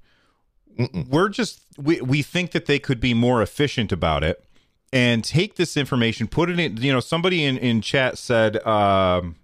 [0.78, 1.08] Mm-mm.
[1.08, 4.43] We're just we we think that they could be more efficient about it
[4.91, 6.78] and take this information, put it in.
[6.78, 8.65] You know, somebody in in chat said.
[8.65, 9.36] Um,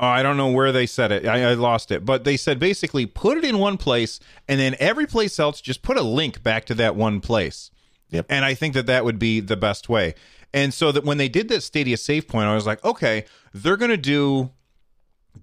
[0.00, 1.24] Oh, I don't know where they said it.
[1.24, 2.04] I, I lost it.
[2.04, 5.82] But they said basically put it in one place and then every place else just
[5.82, 7.70] put a link back to that one place.
[8.10, 8.26] Yep.
[8.28, 10.14] And I think that that would be the best way.
[10.52, 13.76] And so that when they did that Stadia save point, I was like, okay, they're
[13.76, 14.50] going to do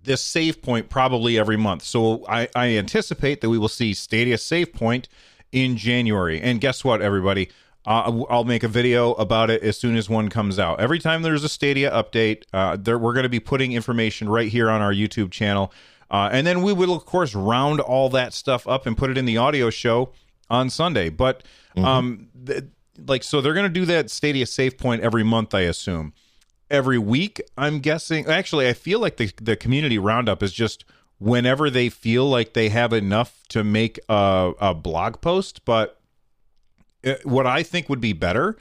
[0.04, 1.84] this save point probably every month.
[1.84, 5.08] So I, I anticipate that we will see Stadia save point
[5.52, 6.42] in January.
[6.42, 7.50] And guess what, everybody?
[7.86, 10.80] Uh, I'll make a video about it as soon as one comes out.
[10.80, 14.50] Every time there's a Stadia update, uh, there, we're going to be putting information right
[14.50, 15.74] here on our YouTube channel.
[16.10, 19.18] Uh, and then we will, of course, round all that stuff up and put it
[19.18, 20.12] in the audio show
[20.50, 21.10] on Sunday.
[21.10, 21.44] But,
[21.78, 22.66] um, th-
[23.08, 26.14] like, so they're going to do that Stadia save point every month, I assume.
[26.72, 28.26] Every week, I'm guessing.
[28.28, 30.86] Actually, I feel like the, the community roundup is just
[31.20, 35.66] whenever they feel like they have enough to make a, a blog post.
[35.66, 36.00] But
[37.06, 38.58] uh, what I think would be better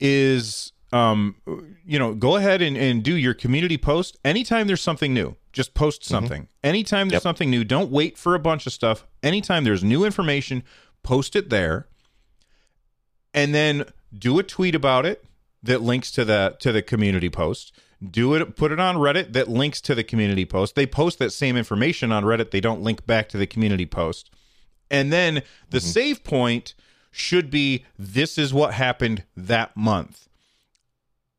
[0.00, 1.36] is um
[1.86, 5.72] you know go ahead and, and do your community post anytime there's something new just
[5.74, 7.22] post something anytime there's Yep.
[7.22, 10.62] something new don't wait for a bunch of stuff anytime there's new information
[11.02, 11.86] post it there
[13.32, 13.84] and then
[14.18, 15.24] do a tweet about it
[15.62, 17.72] that links to the to the community post.
[18.08, 20.74] Do it put it on reddit that links to the community post.
[20.74, 22.50] They post that same information on reddit.
[22.50, 24.30] They don't link back to the community post.
[24.90, 25.86] And then the mm-hmm.
[25.86, 26.74] save point
[27.10, 30.28] should be this is what happened that month.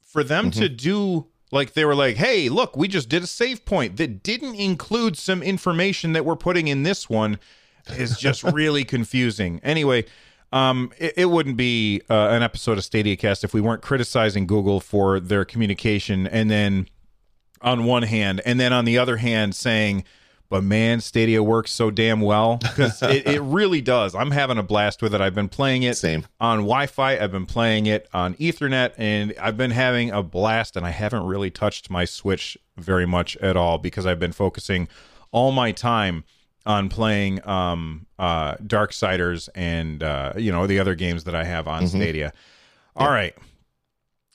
[0.02, 0.76] For them to mm-hmm.
[0.76, 4.56] do like they were like hey look we just did a save point that didn't
[4.56, 7.40] include some information that we're putting in this one
[7.98, 9.60] is just really confusing.
[9.64, 10.06] Anyway
[10.54, 14.48] um it, it wouldn't be uh, an episode of stadia cast if we weren't criticizing
[14.48, 16.88] google for their communication and then
[17.62, 20.04] on one hand and then on the other hand saying
[20.50, 22.58] but man stadia works so damn well.
[22.58, 24.14] Because it, it really does.
[24.14, 25.22] I'm having a blast with it.
[25.22, 26.28] I've been playing it Same.
[26.40, 27.18] on wi-fi.
[27.18, 31.26] I've been playing it on ethernet and i've been having a blast and i haven't
[31.26, 34.88] really touched my switch very much at all because i've been focusing
[35.32, 36.24] all my time
[36.66, 41.68] on playing um uh darksiders and uh you know the other games that i have
[41.68, 42.32] on stadia.
[42.96, 43.36] All right.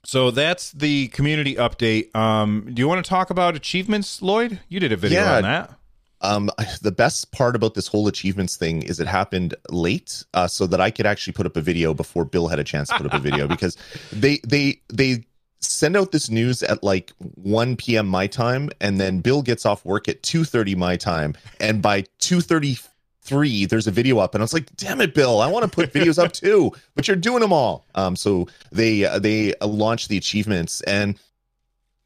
[0.04, 2.14] So that's the community update.
[2.16, 4.60] Um do you want to talk about achievements lloyd?
[4.68, 5.36] You did a video Yeah.
[5.36, 5.70] on that.
[6.20, 6.50] Um,
[6.82, 10.80] the best part about this whole achievements thing is it happened late, uh, so that
[10.80, 13.14] I could actually put up a video before Bill had a chance to put up
[13.14, 13.76] a video because
[14.10, 15.24] they they they
[15.60, 18.06] send out this news at like 1 p.m.
[18.06, 23.68] my time, and then Bill gets off work at 2:30 my time, and by 2:33
[23.68, 25.40] there's a video up, and I was like, "Damn it, Bill!
[25.40, 29.04] I want to put videos up too, but you're doing them all." Um, so they
[29.04, 31.18] uh, they uh, launched the achievements and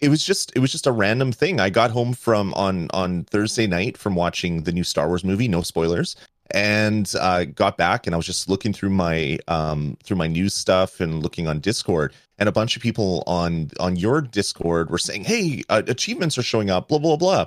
[0.03, 1.61] it was just it was just a random thing.
[1.61, 5.47] I got home from on on Thursday night from watching the new Star Wars movie,
[5.47, 6.17] no spoilers,
[6.53, 10.55] and uh, got back and I was just looking through my um through my news
[10.55, 14.99] stuff and looking on Discord, and a bunch of people on on your Discord were
[14.99, 17.47] saying, "Hey, uh, achievements are showing up," blah blah blah.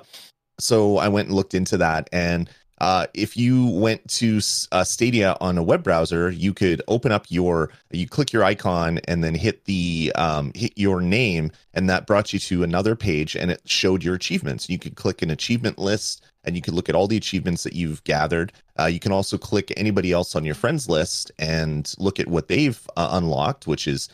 [0.58, 4.40] So I went and looked into that, and uh, if you went to
[4.72, 9.00] uh, Stadia on a web browser, you could open up your, you click your icon
[9.08, 13.34] and then hit the um, hit your name, and that brought you to another page,
[13.34, 14.68] and it showed your achievements.
[14.68, 17.72] You could click an achievement list, and you could look at all the achievements that
[17.72, 18.52] you've gathered.
[18.78, 22.48] Uh, you can also click anybody else on your friends list and look at what
[22.48, 24.08] they've uh, unlocked, which is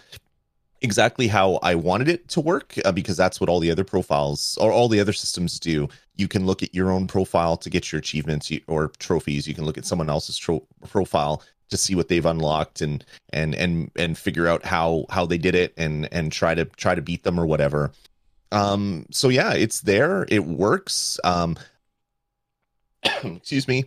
[0.82, 4.58] exactly how I wanted it to work uh, because that's what all the other profiles
[4.60, 5.88] or all the other systems do.
[6.16, 9.48] You can look at your own profile to get your achievements or trophies.
[9.48, 13.54] You can look at someone else's tro- profile to see what they've unlocked and and
[13.54, 17.02] and and figure out how how they did it and and try to try to
[17.02, 17.90] beat them or whatever.
[18.52, 20.26] Um so yeah, it's there.
[20.28, 21.18] It works.
[21.24, 21.56] Um
[23.24, 23.86] excuse me.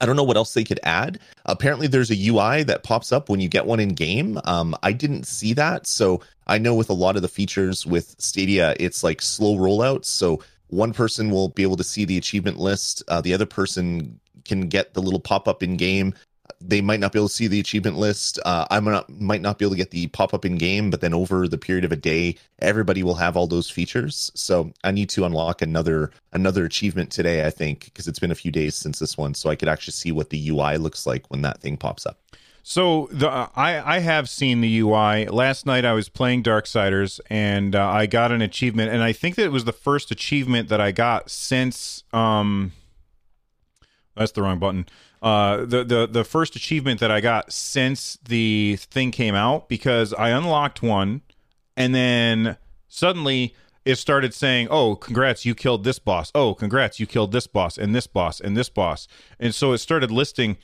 [0.00, 1.18] I don't know what else they could add.
[1.44, 4.40] Apparently, there's a UI that pops up when you get one in game.
[4.44, 8.14] Um, I didn't see that, so I know with a lot of the features with
[8.18, 10.04] Stadia, it's like slow rollouts.
[10.04, 14.20] So one person will be able to see the achievement list, uh, the other person
[14.44, 16.14] can get the little pop up in game
[16.60, 18.38] they might not be able to see the achievement list.
[18.44, 20.90] Uh, I might not, might not be able to get the pop up in game,
[20.90, 24.32] but then over the period of a day, everybody will have all those features.
[24.34, 28.36] So I need to unlock another another achievement today, I think, because it's been a
[28.36, 31.28] few days since this one, so I could actually see what the UI looks like
[31.28, 32.18] when that thing pops up.
[32.62, 35.26] So the uh, I I have seen the UI.
[35.26, 39.36] Last night I was playing Darksiders and uh, I got an achievement, and I think
[39.36, 42.72] that it was the first achievement that I got since um.
[44.16, 44.86] That's the wrong button
[45.20, 50.14] uh, the the the first achievement that I got since the thing came out because
[50.14, 51.22] I unlocked one,
[51.76, 52.56] and then
[52.88, 56.30] suddenly it started saying, "Oh, congrats, you killed this boss.
[56.34, 59.08] Oh, congrats, you killed this boss and this boss and this boss."
[59.40, 60.56] And so it started listing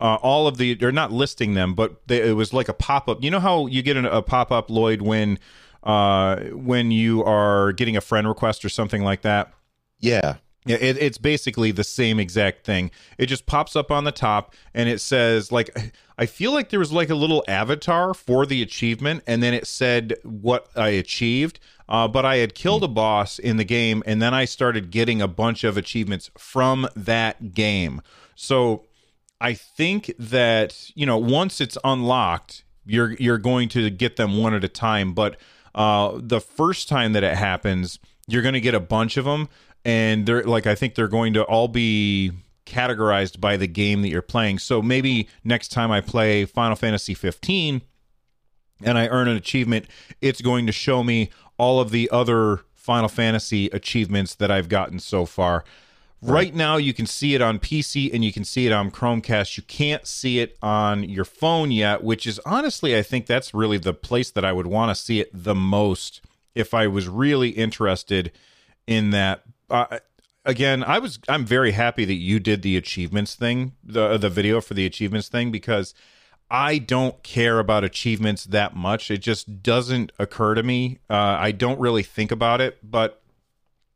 [0.00, 3.08] uh, all of the, or not listing them, but they, it was like a pop
[3.08, 3.22] up.
[3.22, 5.38] You know how you get an, a pop up, Lloyd, when
[5.82, 9.52] uh, when you are getting a friend request or something like that.
[9.98, 10.36] Yeah.
[10.66, 12.90] Yeah, it, it's basically the same exact thing.
[13.16, 15.70] It just pops up on the top and it says like
[16.20, 19.66] I feel like there was like a little avatar for the achievement, and then it
[19.66, 21.60] said what I achieved.
[21.88, 25.22] Uh, but I had killed a boss in the game, and then I started getting
[25.22, 28.02] a bunch of achievements from that game.
[28.34, 28.84] So
[29.40, 34.54] I think that you know once it's unlocked, you're you're going to get them one
[34.54, 35.14] at a time.
[35.14, 35.36] But
[35.74, 39.48] uh, the first time that it happens, you're going to get a bunch of them
[39.84, 42.32] and they're like I think they're going to all be
[42.66, 44.58] categorized by the game that you're playing.
[44.58, 47.82] So maybe next time I play Final Fantasy 15
[48.82, 49.86] and I earn an achievement,
[50.20, 54.98] it's going to show me all of the other Final Fantasy achievements that I've gotten
[54.98, 55.64] so far.
[56.22, 56.32] Right.
[56.32, 59.56] right now, you can see it on PC and you can see it on Chromecast.
[59.56, 63.78] You can't see it on your phone yet, which is honestly, I think that's really
[63.78, 66.20] the place that I would want to see it the most
[66.54, 68.32] if I was really interested
[68.86, 69.98] in that uh,
[70.44, 74.60] again, I was I'm very happy that you did the achievements thing, the the video
[74.60, 75.94] for the achievements thing because
[76.50, 79.10] I don't care about achievements that much.
[79.10, 80.98] It just doesn't occur to me.
[81.08, 83.22] Uh, I don't really think about it, but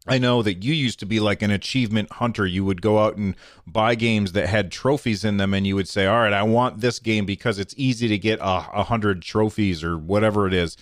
[0.06, 2.46] I know that you used to be like an achievement hunter.
[2.46, 3.34] You would go out and
[3.66, 6.80] buy games that had trophies in them, and you would say, "All right, I want
[6.80, 10.76] this game because it's easy to get a, a hundred trophies or whatever it is."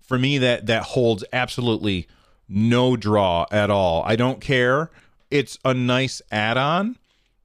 [0.00, 2.06] For me, that that holds absolutely
[2.48, 4.02] no draw at all.
[4.06, 4.90] I don't care.
[5.30, 6.96] It's a nice add-on.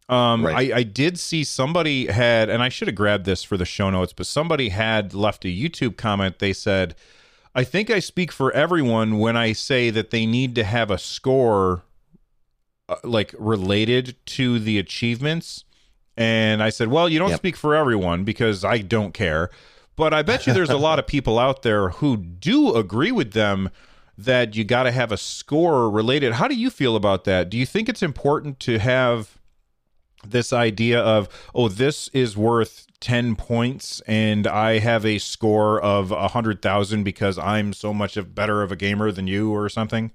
[0.07, 0.71] Um, right.
[0.71, 3.89] I, I did see somebody had, and I should have grabbed this for the show
[3.89, 6.39] notes, but somebody had left a YouTube comment.
[6.39, 6.95] They said,
[7.55, 10.97] I think I speak for everyone when I say that they need to have a
[10.97, 11.83] score
[12.89, 15.63] uh, like related to the achievements.
[16.17, 17.39] And I said, Well, you don't yep.
[17.39, 19.49] speak for everyone because I don't care.
[19.95, 23.33] But I bet you there's a lot of people out there who do agree with
[23.33, 23.69] them
[24.17, 26.33] that you got to have a score related.
[26.33, 27.49] How do you feel about that?
[27.49, 29.39] Do you think it's important to have
[30.29, 36.11] this idea of, oh, this is worth 10 points and I have a score of
[36.11, 40.11] a 100,000 because I'm so much of better of a gamer than you or something?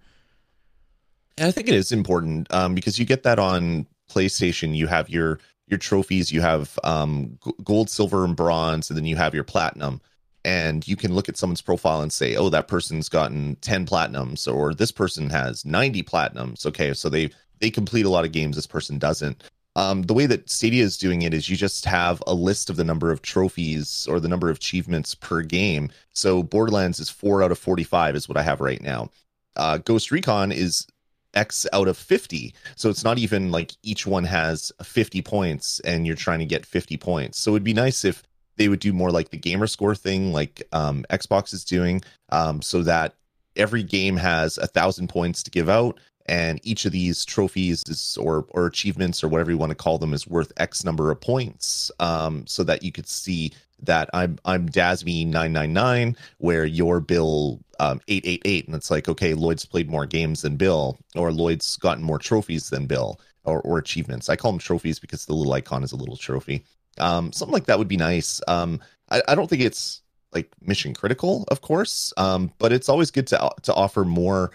[1.38, 4.74] I think it is important um, because you get that on PlayStation.
[4.74, 9.16] You have your your trophies, you have um, gold, silver, and bronze, and then you
[9.16, 10.00] have your platinum
[10.44, 14.52] and you can look at someone's profile and say, "Oh, that person's gotten 10 platinums
[14.52, 17.30] or this person has 90 platinums." Okay, so they
[17.60, 19.42] they complete a lot of games this person doesn't.
[19.78, 22.74] Um, the way that Stadia is doing it is you just have a list of
[22.74, 25.90] the number of trophies or the number of achievements per game.
[26.12, 29.10] So Borderlands is 4 out of 45 is what I have right now.
[29.54, 30.88] Uh, Ghost Recon is
[31.32, 32.52] X out of 50.
[32.74, 36.66] So it's not even like each one has 50 points and you're trying to get
[36.66, 37.38] 50 points.
[37.38, 38.24] So it'd be nice if
[38.56, 42.62] they would do more like the gamer score thing, like um, Xbox is doing, um,
[42.62, 43.14] so that
[43.54, 48.16] every game has a thousand points to give out, and each of these trophies is
[48.20, 51.20] or or achievements or whatever you want to call them is worth X number of
[51.20, 53.52] points, um, so that you could see
[53.82, 58.74] that I'm I'm Dasby nine nine nine, where your Bill um, eight eight eight, and
[58.74, 62.86] it's like okay, Lloyd's played more games than Bill, or Lloyd's gotten more trophies than
[62.86, 64.28] Bill, or or achievements.
[64.28, 66.64] I call them trophies because the little icon is a little trophy.
[66.98, 68.40] Um, something like that would be nice.
[68.48, 70.02] Um, I, I don't think it's
[70.32, 74.50] like mission critical, of course, um, but it's always good to to offer more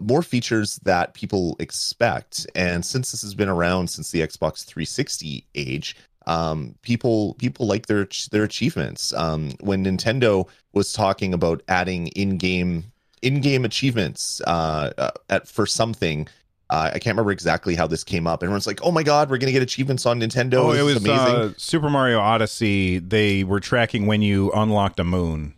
[0.00, 2.46] more features that people expect.
[2.54, 7.86] And since this has been around since the Xbox 360 age, um, people people like
[7.86, 9.12] their their achievements.
[9.14, 12.92] Um, when Nintendo was talking about adding in-game
[13.22, 16.28] in-game achievements uh, uh, at for something.
[16.68, 18.42] Uh, I can't remember exactly how this came up.
[18.42, 21.16] Everyone's like, "Oh my god, we're gonna get achievements on Nintendo!" Oh, it was amazing.
[21.16, 22.98] uh, Super Mario Odyssey.
[22.98, 25.54] They were tracking when you unlocked a moon.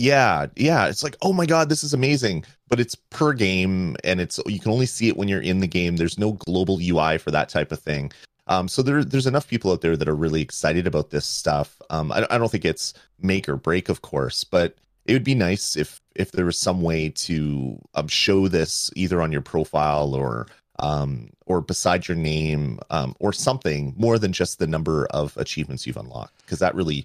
[0.00, 0.86] Yeah, yeah.
[0.88, 2.44] It's like, oh my god, this is amazing.
[2.68, 5.66] But it's per game, and it's you can only see it when you're in the
[5.66, 5.96] game.
[5.96, 8.10] There's no global UI for that type of thing.
[8.46, 11.82] Um, so there, there's enough people out there that are really excited about this stuff.
[11.90, 14.74] Um, I, I don't think it's make or break, of course, but
[15.04, 19.20] it would be nice if if there was some way to um, show this either
[19.20, 20.46] on your profile or
[20.78, 25.86] um, or beside your name um, or something more than just the number of achievements
[25.86, 27.04] you've unlocked, because that really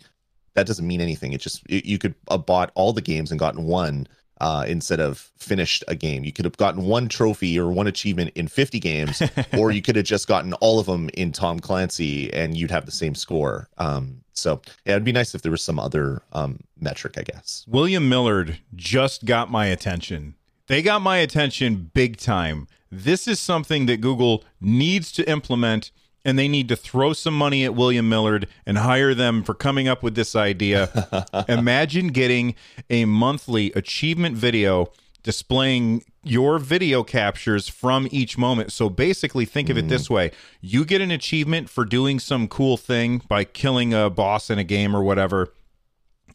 [0.56, 1.34] that doesn't mean anything.
[1.34, 4.08] It just you you could have bought all the games and gotten one
[4.42, 6.24] uh, instead of finished a game.
[6.24, 9.22] You could have gotten one trophy or one achievement in 50 games,
[9.58, 12.86] or you could have just gotten all of them in Tom Clancy and you'd have
[12.86, 13.70] the same score.
[13.78, 17.66] Um, so yeah, it'd be nice if there was some other um, metric, I guess.
[17.68, 20.36] William Millard just got my attention.
[20.68, 22.68] They got my attention big time.
[22.92, 25.92] This is something that Google needs to implement,
[26.26, 29.88] and they need to throw some money at William Millard and hire them for coming
[29.88, 31.26] up with this idea.
[31.48, 32.56] Imagine getting
[32.90, 34.92] a monthly achievement video
[35.24, 38.72] displaying your video captures from each moment.
[38.72, 40.14] So basically, think of it this mm-hmm.
[40.16, 44.60] way you get an achievement for doing some cool thing by killing a boss in
[44.60, 45.54] a game or whatever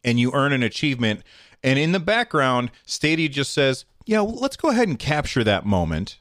[0.04, 1.22] and you earn an achievement.
[1.62, 5.66] And in the background, Stadia just says, yeah, well, let's go ahead and capture that
[5.66, 6.18] moment.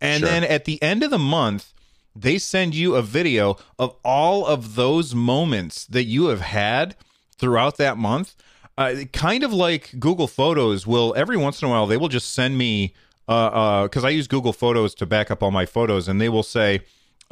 [0.00, 0.28] And Sure.
[0.28, 1.72] then at the end of the month,
[2.14, 6.96] they send you a video of all of those moments that you have had
[7.36, 8.34] throughout that month.
[8.78, 12.32] Uh, kind of like Google Photos will every once in a while they will just
[12.32, 12.94] send me
[13.28, 16.42] uh because I use Google Photos to back up all my photos, and they will
[16.42, 16.80] say,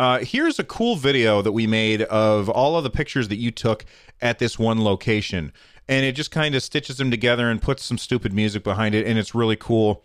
[0.01, 3.51] uh, here's a cool video that we made of all of the pictures that you
[3.51, 3.85] took
[4.23, 5.53] at this one location.
[5.89, 9.07] And it just kind of stitches them together and puts some stupid music behind it.
[9.07, 10.03] And it's really cool.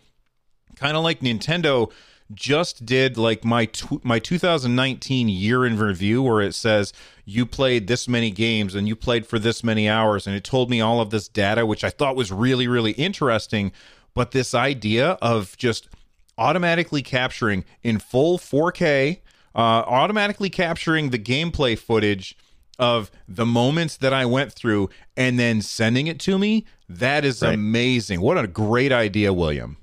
[0.74, 1.90] Kind of like Nintendo
[2.34, 6.92] just did like my tw- my 2019 year in review where it says
[7.24, 10.26] you played this many games and you played for this many hours.
[10.26, 13.72] And it told me all of this data which I thought was really really interesting.
[14.14, 15.88] But this idea of just
[16.38, 19.20] automatically capturing in full 4K
[19.54, 22.36] uh, automatically capturing the gameplay footage
[22.78, 27.40] of the moments that I went through and then sending it to me that is
[27.42, 27.54] Right.
[27.54, 28.20] amazing.
[28.20, 29.78] What a great idea William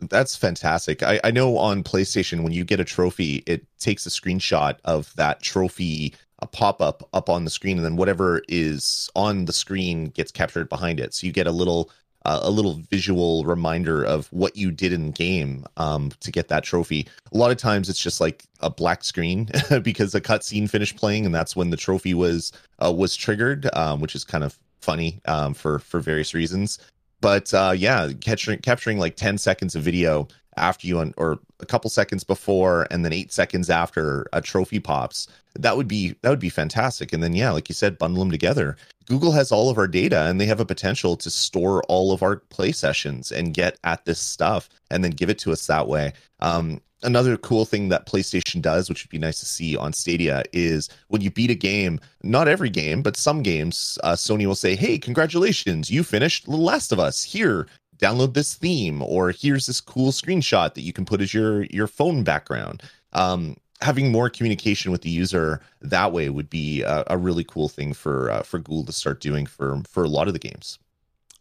[0.00, 1.02] That's fantastic.
[1.02, 5.14] I, I know on PlayStation, when you get a trophy, it takes a screenshot of
[5.16, 9.52] that trophy, a pop up up on the screen, and then whatever is on the
[9.52, 11.14] screen gets captured behind it.
[11.14, 11.90] So you get a little
[12.24, 16.62] uh, a little visual reminder of what you did in game um, to get that
[16.62, 17.08] trophy.
[17.32, 19.48] A lot of times, it's just like a black screen
[19.82, 22.52] because the cutscene finished playing, and that's when the trophy was
[22.84, 26.78] uh, was triggered, um, which is kind of funny um, for for various reasons
[27.20, 31.66] but uh yeah capturing capturing like 10 seconds of video after you un- or a
[31.66, 36.30] couple seconds before and then 8 seconds after a trophy pops that would be that
[36.30, 37.12] would be fantastic.
[37.12, 38.76] And then yeah like you said bundle them together.
[39.06, 42.22] Google has all of our data and they have a potential to store all of
[42.22, 45.88] our play sessions and get at this stuff and then give it to us that
[45.88, 46.12] way.
[46.40, 50.42] Um another cool thing that PlayStation does, which would be nice to see on Stadia,
[50.52, 54.54] is when you beat a game, not every game, but some games, uh, Sony will
[54.54, 57.22] say, Hey, congratulations, you finished The Last of Us.
[57.22, 57.66] Here,
[57.98, 61.86] download this theme, or here's this cool screenshot that you can put as your, your
[61.86, 62.82] phone background.
[63.12, 67.68] Um, having more communication with the user that way would be a, a really cool
[67.68, 70.78] thing for uh, for Google to start doing for for a lot of the games.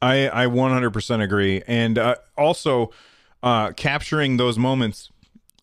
[0.01, 2.91] I I 100% agree, and uh, also
[3.43, 5.11] uh, capturing those moments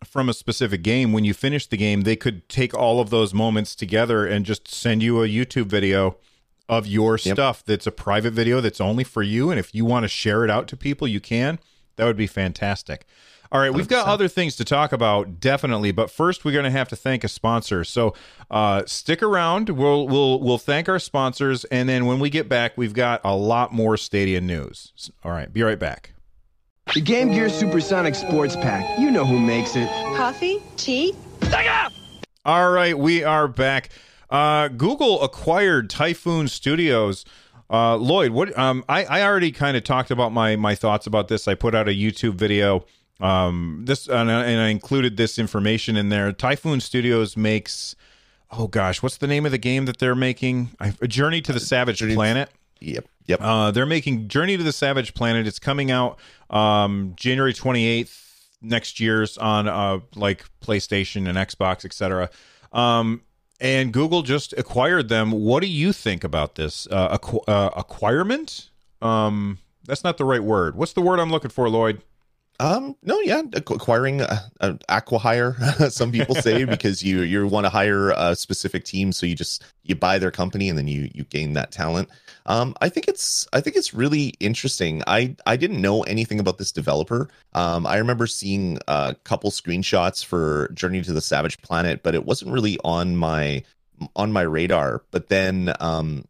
[0.05, 1.13] from a specific game.
[1.13, 4.69] When you finish the game, they could take all of those moments together and just
[4.73, 6.17] send you a YouTube video
[6.69, 7.35] of your Yep.
[7.37, 7.65] stuff.
[7.65, 10.51] That's a private video that's only for you, and if you want to share it
[10.51, 11.59] out to people, you can.
[11.97, 13.05] That would be fantastic.
[13.53, 14.09] All right, we've got 100%.
[14.09, 17.29] other things to talk about, definitely, but first we're going to have to thank a
[17.29, 17.85] sponsor.
[17.85, 18.15] So
[18.51, 19.69] uh, stick around.
[19.69, 23.37] We'll we'll we'll thank our sponsors, and then when we get back, we've got a
[23.37, 24.93] lot more Stadia news.
[25.23, 26.14] All right, be right back.
[26.95, 29.01] The Game Gear Supersonic Sports Pack.
[29.01, 29.89] You know who makes it.
[30.17, 30.63] Coffee?
[30.77, 31.13] Tea?
[32.45, 33.89] All right, we are back.
[34.31, 37.25] Uh, Google acquired Typhoon Studios.
[37.69, 38.57] Uh, Lloyd, what?
[38.57, 41.49] Um, I, I already kind of talked about my my thoughts about this.
[41.49, 42.85] I put out a YouTube video.
[43.21, 46.31] Um, this and I, and I included this information in there.
[46.33, 47.97] Typhoon Studios makes.
[48.53, 50.71] Oh gosh, what's the name of the game that they're making?
[50.79, 52.51] I, a Journey to the Savage Journey to- Planet.
[52.85, 53.09] Yep.
[53.27, 53.41] Yep.
[53.41, 55.47] Uh, they're making Journey to the Savage Planet.
[55.47, 56.19] It's coming out
[56.51, 58.21] um, January 28th
[58.61, 62.31] next year's on uh, like PlayStation and Xbox, etc.
[62.73, 63.23] Um,
[63.61, 65.31] and Google just acquired them.
[65.31, 68.71] What do you think about this uh, acqu- uh, acquirement?
[69.01, 70.77] Um, that's not the right word.
[70.77, 72.03] What's the word I'm looking for, Lloyd?
[72.61, 75.91] Um, no, yeah, acqu- acquiring uh, uh, acquihire.
[75.93, 79.65] some people say because you you want to hire a specific team, so you just
[79.83, 82.09] you buy their company and then you you gain that talent.
[82.47, 85.03] Um, I think it's I think it's really interesting.
[85.07, 87.29] I I didn't know anything about this developer.
[87.55, 92.25] Um, I remember seeing a couple screenshots for Journey to the Savage Planet, but it
[92.25, 93.65] wasn't really on my
[94.15, 95.03] on my radar.
[95.11, 96.25] But then um,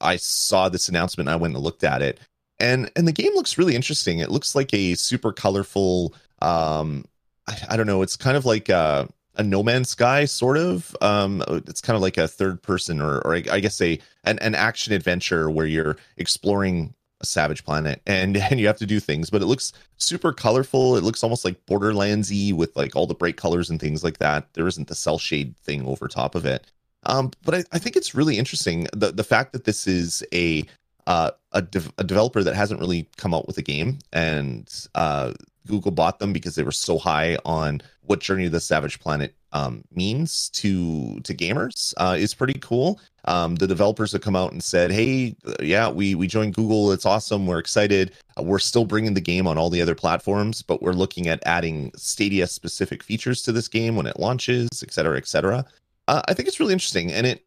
[0.00, 1.28] I saw this announcement.
[1.28, 2.20] And I went and looked at it,
[2.58, 4.18] and and the game looks really interesting.
[4.18, 6.14] It looks like a super colorful.
[6.42, 7.04] Um,
[7.46, 8.02] I, I don't know.
[8.02, 10.96] It's kind of like a, a No Man's Sky sort of.
[11.00, 14.38] Um, it's kind of like a third person, or or I, I guess a an,
[14.40, 19.00] an action adventure where you're exploring a savage planet and and you have to do
[19.00, 19.30] things.
[19.30, 20.96] But it looks super colorful.
[20.96, 24.52] It looks almost like Borderlandsy with like all the bright colors and things like that.
[24.54, 26.66] There isn't the cell shade thing over top of it.
[27.04, 30.64] Um, but I, I think it's really interesting the the fact that this is a
[31.06, 35.32] uh, a, de- a developer that hasn't really come out with a game, and uh,
[35.66, 39.34] Google bought them because they were so high on what Journey to the Savage Planet
[39.52, 43.00] um, means to to gamers uh, is pretty cool.
[43.24, 46.92] Um, the developers have come out and said, "Hey, uh, yeah, we we joined Google.
[46.92, 47.46] It's awesome.
[47.46, 48.12] We're excited.
[48.38, 51.42] Uh, we're still bringing the game on all the other platforms, but we're looking at
[51.46, 55.64] adding Stadia specific features to this game when it launches, et cetera, et cetera."
[56.08, 57.45] Uh, I think it's really interesting, and it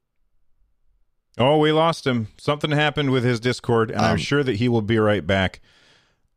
[1.37, 2.27] Oh, we lost him.
[2.37, 5.61] Something happened with his Discord, and I'm Um, sure that he will be right back.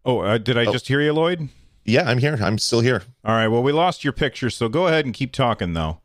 [0.05, 0.73] Oh, uh, did I Oh.
[0.73, 1.49] just hear you, Lloyd?
[1.85, 2.39] yeah, I'm here.
[2.41, 3.03] I'm still here.
[3.25, 3.49] All right.
[3.49, 5.99] Well, we lost your picture, so go ahead and keep talking, though.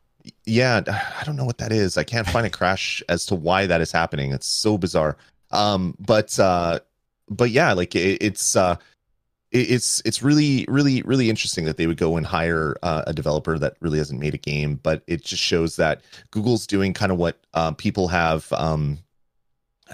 [0.44, 0.82] yeah
[1.20, 3.80] i don't know what that is i can't find a crash as to why that
[3.80, 5.16] is happening it's so bizarre
[5.52, 6.78] um but uh
[7.30, 8.76] but yeah like it, it's uh
[9.50, 13.58] it's it's really really really interesting that they would go and hire uh, a developer
[13.58, 17.18] that really hasn't made a game but it just shows that google's doing kind of
[17.18, 18.98] what uh, people have um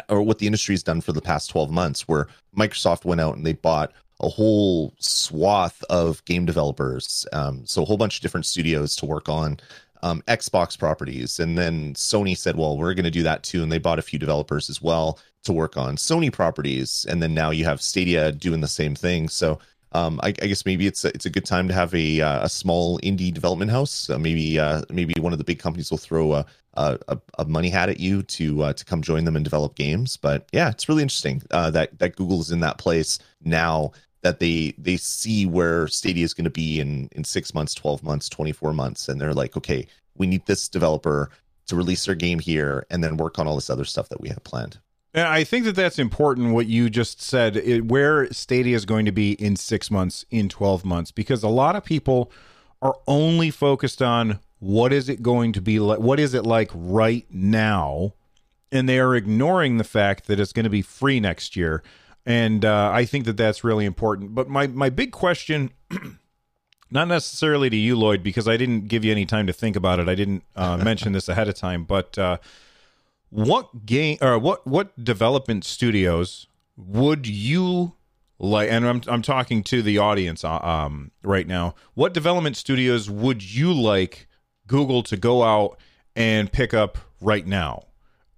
[0.08, 2.26] or what the industry has done for the past 12 months where
[2.56, 7.84] microsoft went out and they bought a whole swath of game developers um, so a
[7.84, 9.58] whole bunch of different studios to work on
[10.02, 11.40] um, Xbox properties.
[11.40, 13.62] And then Sony said, well, we're going to do that too.
[13.62, 17.06] And they bought a few developers as well to work on Sony properties.
[17.08, 19.28] And then now you have Stadia doing the same thing.
[19.28, 19.58] So
[19.92, 22.44] um, I, I guess maybe it's a, it's a good time to have a uh,
[22.44, 24.10] a small indie development house.
[24.10, 27.68] Uh, maybe uh, maybe one of the big companies will throw a a, a- money
[27.68, 30.16] hat at you to uh, to come join them and develop games.
[30.16, 33.92] But yeah, it's really interesting uh, that that Google is in that place now
[34.22, 38.02] that they they see where Stadia is going to be in in six months, twelve
[38.02, 39.86] months, twenty four months, and they're like, okay,
[40.16, 41.30] we need this developer
[41.66, 44.28] to release their game here and then work on all this other stuff that we
[44.28, 44.78] have planned.
[45.14, 49.06] And I think that that's important what you just said, it, where Stadia is going
[49.06, 52.32] to be in six months, in 12 months, because a lot of people
[52.82, 56.70] are only focused on what is it going to be like, what is it like
[56.74, 58.14] right now,
[58.72, 61.84] and they are ignoring the fact that it's going to be free next year.
[62.26, 64.34] And uh, I think that that's really important.
[64.34, 65.70] But my, my big question,
[66.90, 70.00] not necessarily to you, Lloyd, because I didn't give you any time to think about
[70.00, 70.08] it.
[70.08, 72.18] I didn't uh, mention this ahead of time, but.
[72.18, 72.38] Uh,
[73.34, 77.92] what game or what what development studios would you
[78.38, 83.10] like and I'm I'm talking to the audience uh, um right now what development studios
[83.10, 84.28] would you like
[84.68, 85.80] Google to go out
[86.14, 87.86] and pick up right now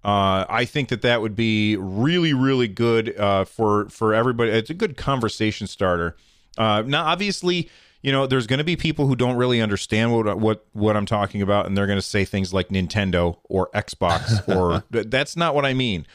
[0.03, 4.51] uh, I think that that would be really, really good uh, for for everybody.
[4.51, 6.15] It's a good conversation starter.
[6.57, 7.69] Uh, now, obviously,
[8.01, 11.05] you know, there's going to be people who don't really understand what what what I'm
[11.05, 15.55] talking about, and they're going to say things like Nintendo or Xbox, or that's not
[15.55, 16.05] what I mean.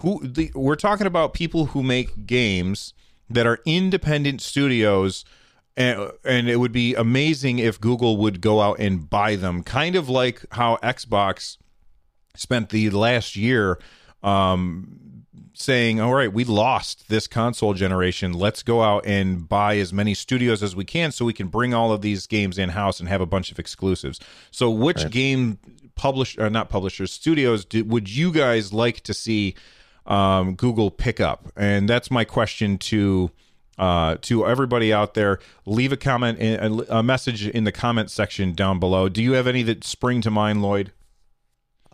[0.00, 2.94] Who the, we're talking about people who make games
[3.28, 5.24] that are independent studios.
[5.78, 9.94] And, and it would be amazing if Google would go out and buy them, kind
[9.94, 11.58] of like how Xbox
[12.34, 13.78] spent the last year
[14.22, 14.98] um,
[15.58, 18.32] saying, "All right, we lost this console generation.
[18.32, 21.74] Let's go out and buy as many studios as we can, so we can bring
[21.74, 25.58] all of these games in house and have a bunch of exclusives." So, which game
[25.94, 29.54] publish or not publishers studios do, would you guys like to see
[30.06, 31.52] um, Google pick up?
[31.56, 33.30] And that's my question to
[33.78, 36.38] uh, to everybody out there, leave a comment,
[36.88, 39.08] a message in the comment section down below.
[39.08, 40.92] Do you have any that spring to mind, Lloyd?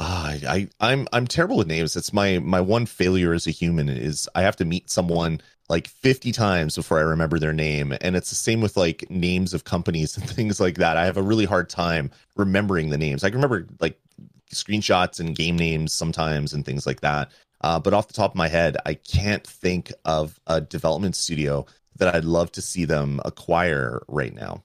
[0.04, 1.94] Uh, I I'm I'm terrible with names.
[1.94, 5.86] It's my my one failure as a human is I have to meet someone like
[5.86, 7.94] 50 times before I remember their name.
[8.00, 10.96] And it's the same with like names of companies and things like that.
[10.96, 13.22] I have a really hard time remembering the names.
[13.22, 13.96] I can remember like
[14.52, 17.30] screenshots and game names sometimes and things like that.
[17.60, 21.64] Uh, but off the top of my head, I can't think of a development studio
[21.96, 24.64] that I'd love to see them acquire right now.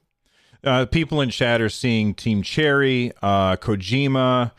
[0.64, 4.52] Uh, people in chat are seeing Team Cherry, uh, Kojima,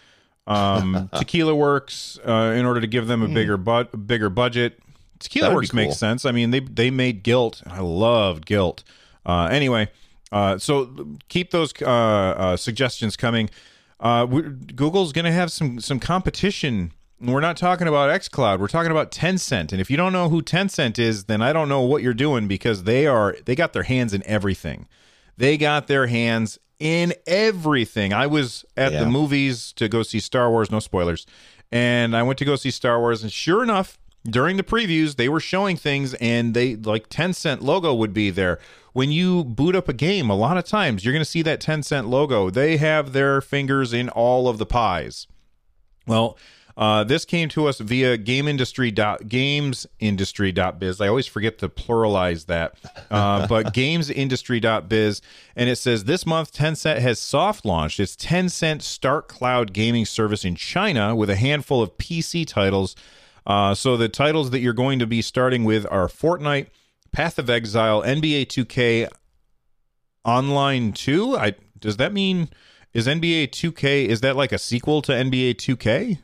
[0.49, 3.35] um, Tequila Works, uh, in order to give them a hmm.
[3.35, 4.81] bigger but bigger budget.
[5.21, 5.77] Tequila Works cool.
[5.77, 6.25] makes sense.
[6.25, 7.63] I mean, they they made Gylt.
[7.67, 8.83] I loved Gylt.
[9.27, 9.91] Uh, anyway,
[10.33, 13.51] uh, so keep those uh, uh, suggestions coming.
[14.01, 16.93] Uh, Google's going to have some some competition.
[17.21, 18.61] We're not talking about XCloud.
[18.61, 19.73] We're talking about Tencent.
[19.73, 22.47] And if you don't know who Tencent is, then I don't know what you're doing
[22.47, 24.87] because they are they got their hands in everything.
[25.37, 28.13] They got their hands in everything.
[28.13, 29.01] I was at yeah.
[29.01, 30.71] the movies to go see Star Wars.
[30.71, 31.27] No spoilers.
[31.71, 35.29] And I went to go see Star Wars, and sure enough, during the previews they
[35.29, 38.59] were showing things and they like Tencent logo would be there
[38.93, 41.61] when you boot up a game a lot of times you're going to see that
[41.61, 45.27] Tencent logo they have their fingers in all of the pies
[46.07, 46.37] well
[46.79, 51.01] uh, this came to us via game industry dot games industry dot biz.
[51.01, 52.79] I always forget to pluralize that,
[53.11, 55.21] uh, but games industry dot biz,
[55.55, 60.45] and it says this month Tencent has soft launched its Tencent Start Cloud gaming service
[60.45, 62.97] in China with a handful of PC titles
[63.49, 66.67] uh, so the titles that you're going to be starting with are Fortnite,
[67.13, 69.09] Path of Exile, NBA 2K
[70.25, 71.37] Online 2.
[71.37, 72.51] I does that mean
[72.93, 76.19] is NBA 2K is that like a sequel to NBA 2K?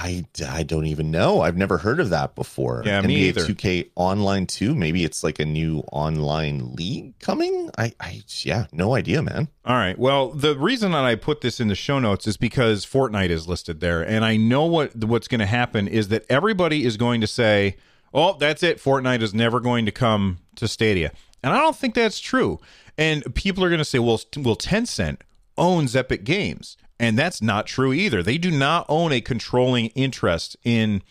[0.00, 1.40] I, I don't even know.
[1.40, 2.84] I've never heard of that before.
[2.86, 3.40] Yeah, NBA me either.
[3.40, 4.76] 2K Online 2.
[4.76, 7.68] Maybe it's like a new online league coming.
[7.76, 9.48] I, I, yeah, no idea, man.
[9.64, 9.98] All right.
[9.98, 13.48] Well, the reason that I put this in the show notes is because Fortnite is
[13.48, 17.20] listed there, and I know what what's going to happen is that everybody is going
[17.20, 17.76] to say,
[18.14, 18.78] "Oh, that's it.
[18.80, 21.10] Fortnite is never going to come to Stadia,"
[21.42, 22.60] and I don't think that's true.
[22.96, 25.22] And people are going to say, "Well, well, Tencent
[25.56, 28.22] owns Epic Games." And that's not true either.
[28.22, 31.02] They do not own a controlling interest in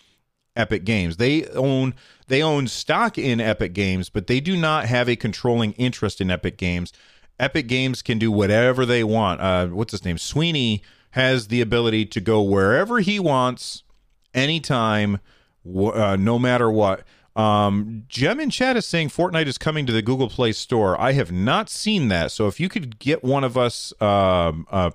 [0.56, 1.18] Epic Games.
[1.18, 1.94] They own
[2.28, 6.30] they own stock in Epic Games, but they do not have a controlling interest in
[6.30, 6.92] Epic Games.
[7.40, 9.40] Epic Games can do whatever they want.
[9.40, 10.18] Uh, what's his name?
[10.18, 10.82] Sweeney
[11.12, 13.84] has the ability to go wherever he wants,
[14.34, 15.20] anytime,
[15.66, 17.04] uh, no matter what.
[17.36, 21.00] Um, Gem in chat is saying Fortnite is coming to the Google Play Store.
[21.00, 24.90] I have not seen that, so if you could get one of us um, uh,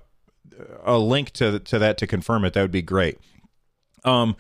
[0.85, 3.19] a link to to that to confirm it, that would be great.
[4.05, 4.37] Um,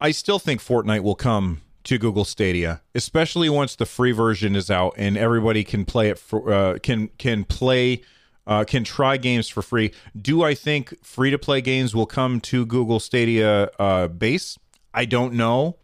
[0.00, 4.70] I still think Fortnite will come to Google Stadia, especially once the free version is
[4.70, 8.02] out and everybody can play it for uh, can can play
[8.46, 9.92] uh, can try games for free.
[10.20, 14.58] Do I think free to play games will come to Google Stadia uh, base?
[14.92, 15.78] I don't know.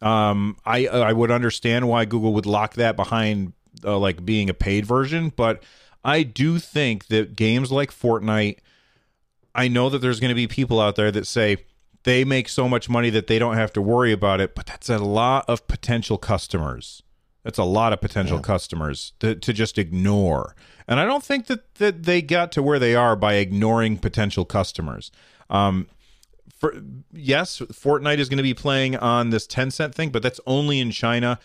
[0.00, 3.52] Um, I I would understand why Google would lock that behind
[3.84, 5.62] uh, like being a paid version, but
[6.04, 8.58] I do think that games like Fortnite
[9.54, 11.58] I know that there's going to be people out there that say
[12.04, 14.88] they make so much money that they don't have to worry about it, but that's
[14.88, 17.02] a lot of potential customers.
[17.42, 18.42] That's a lot of potential yeah.
[18.42, 20.54] customers to, to just ignore.
[20.86, 24.44] And I don't think that, that they got to where they are by ignoring potential
[24.44, 25.10] customers.
[25.48, 25.88] Um,
[26.58, 26.74] for
[27.12, 30.90] yes, Fortnite is going to be playing on this Tencent thing, but that's only in
[30.90, 31.38] China.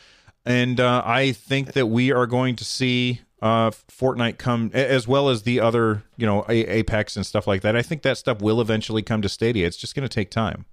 [0.46, 5.28] And uh, I think that we are going to see uh, Fortnite come as well
[5.28, 7.76] as the other, you know, Apex and stuff like that.
[7.76, 9.68] I think that stuff will eventually come to Stadia.
[9.68, 10.66] It's just going to take time.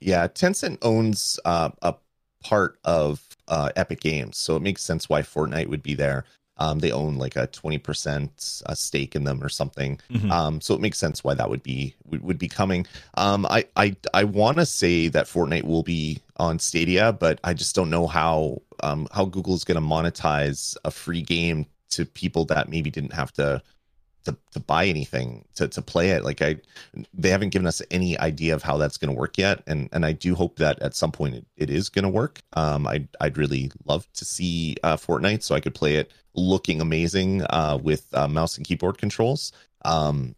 [0.00, 1.94] Yeah, Tencent owns uh, a
[2.42, 6.24] part of uh, Epic Games, so it makes sense why Fortnite would be there.
[6.58, 10.30] Um, they own like a twenty percent uh, stake in them or something, mm-hmm.
[10.30, 12.84] um, so it makes sense why that would be would, would be coming.
[13.14, 17.54] Um, I I I want to say that Fortnite will be on Stadia, but I
[17.54, 22.04] just don't know how um, how Google is going to monetize a free game to
[22.04, 23.62] people that maybe didn't have to
[24.24, 26.24] to, to buy anything to, to play it.
[26.24, 26.56] Like i
[27.14, 30.04] they haven't given us any idea of how that's going to work yet and and
[30.04, 32.40] i do hope that at some point it, it is going to work.
[32.54, 36.80] Um i'd i'd really love to see uh fortnite so i could play it looking
[36.80, 39.52] amazing uh with uh, mouse and keyboard controls.
[39.84, 40.34] Um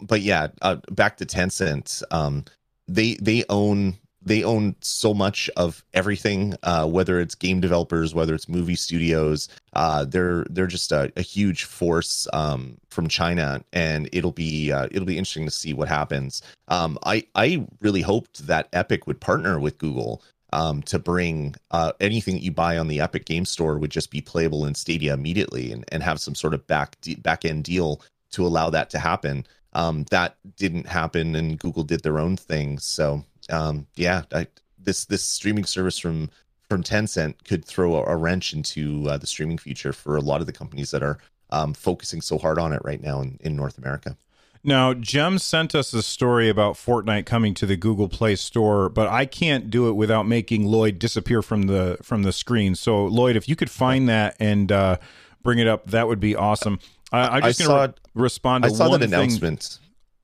[0.00, 2.44] but yeah uh, back to tencent um
[2.88, 8.34] they they own they own so much of everything uh, whether it's game developers whether
[8.34, 14.08] it's movie studios uh, they're they're just a, a huge force um, from china and
[14.12, 18.46] it'll be uh, it'll be interesting to see what happens um, i i really hoped
[18.46, 22.88] that epic would partner with google um, to bring uh, anything that you buy on
[22.88, 26.34] the Epic Game Store would just be playable in Stadia immediately and, and have some
[26.34, 28.02] sort of back back end deal
[28.32, 29.46] to allow that to happen.
[29.72, 32.78] Um, that didn't happen, and Google did their own thing.
[32.78, 34.46] So um, yeah, I,
[34.78, 36.30] this this streaming service from
[36.68, 40.40] from Tencent could throw a, a wrench into uh, the streaming future for a lot
[40.40, 41.18] of the companies that are
[41.50, 44.16] um, focusing so hard on it right now in, in North America.
[44.62, 49.08] Now, Jem sent us a story about Fortnite coming to the Google Play Store, but
[49.08, 52.74] I can't do it without making Lloyd disappear from the from the screen.
[52.74, 54.98] So, Lloyd, if you could find that and uh,
[55.42, 56.78] bring it up, that would be awesome.
[57.10, 58.64] I, I just saw re- respond.
[58.64, 59.58] To I saw one that thing.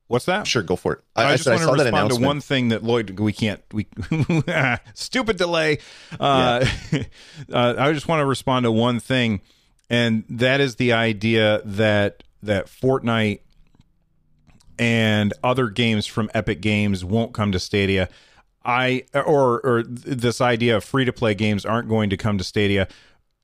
[0.07, 0.47] What's that?
[0.47, 0.99] Sure, go for it.
[1.15, 3.61] I, I, just said I want to respond to one thing that Lloyd we can't
[3.73, 3.87] we
[4.93, 5.79] stupid delay.
[6.17, 6.65] Uh,
[7.51, 9.41] uh, I just want to respond to one thing,
[9.89, 13.41] and that is the idea that that Fortnite
[14.79, 18.07] and other games from Epic Games won't come to Stadia.
[18.63, 22.45] I or or this idea of free to play games aren't going to come to
[22.45, 22.87] Stadia.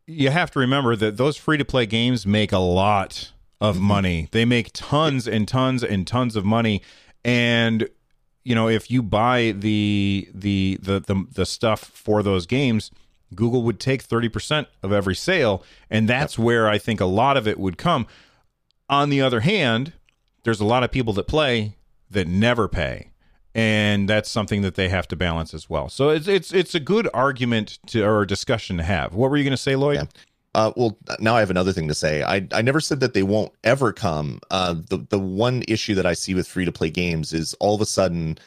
[0.08, 3.32] You have to remember that those free to play games make a lot
[3.62, 4.28] of money.
[4.32, 6.82] They make tons and tons and tons of money.
[7.24, 7.88] And
[8.44, 12.92] you know if you buy the the the the, the stuff for those games
[13.36, 15.64] google would take 30% of every sale.
[15.90, 18.06] And that's where i think a lot of it would come.
[18.90, 19.94] On the other hand
[20.44, 21.78] there's a lot of people that play
[22.10, 23.10] that never pay.
[23.56, 25.88] And that's something that they have to balance as well.
[25.88, 29.14] So it's it's it's a good argument to or discussion to have.
[29.14, 29.98] What were you going to say lloyd?
[29.98, 30.06] Yeah.
[30.56, 32.22] Uh, well, now I have another thing to say.
[32.24, 34.40] I I never said that they won't ever come.
[34.52, 37.74] Uh, the the one issue that I see with free to play games is all
[37.74, 38.38] of a sudden,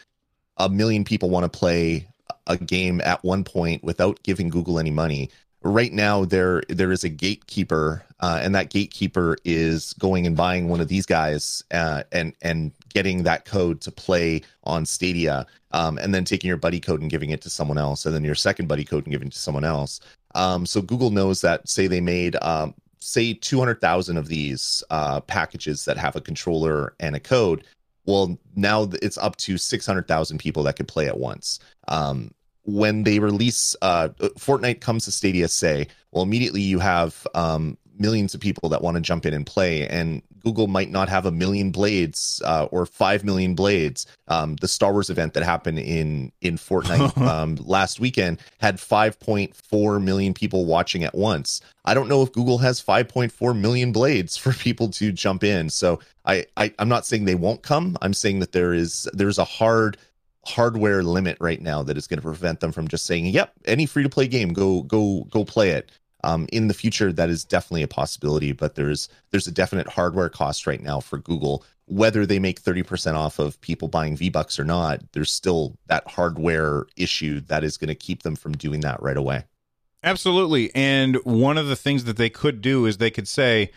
[0.56, 2.06] a million people want to play
[2.46, 5.30] a game at one point without giving Google any money.
[5.62, 10.68] Right now, there there is a gatekeeper, uh, and that gatekeeper is going and buying
[10.68, 15.98] one of these guys uh, and and getting that code to play on Stadia, um,
[15.98, 18.36] and then taking your buddy code and giving it to someone else, and then your
[18.36, 20.00] second buddy code and giving it to someone else.
[20.34, 25.84] Um, so Google knows that, say they made, um, say, 200,000 of these uh, packages
[25.84, 27.64] that have a controller and a code.
[28.04, 31.58] Well, now it's up to 600,000 people that could play at once.
[31.88, 34.08] Um, when they release, uh,
[34.38, 38.96] Fortnite comes to Stadia, say, well, immediately you have um, millions of people that want
[38.96, 42.86] to jump in and play, and Google might not have a million blades uh, or
[42.86, 44.06] five million blades.
[44.28, 50.00] Um, the Star Wars event that happened in in Fortnite um, last weekend had 5.4
[50.00, 51.60] million people watching at once.
[51.84, 55.68] I don't know if Google has 5.4 million blades for people to jump in.
[55.68, 57.98] So I, I I'm not saying they won't come.
[58.00, 59.96] I'm saying that there is there's a hard
[60.44, 63.84] hardware limit right now that is going to prevent them from just saying, "Yep, any
[63.84, 65.90] free to play game, go go go play it."
[66.26, 70.28] Um, in the future, that is definitely a possibility, but there's there's a definite hardware
[70.28, 71.64] cost right now for Google.
[71.88, 76.04] Whether they make 30% off of people buying V Bucks or not, there's still that
[76.08, 79.44] hardware issue that is going to keep them from doing that right away.
[80.02, 80.74] Absolutely.
[80.74, 83.70] And one of the things that they could do is they could say,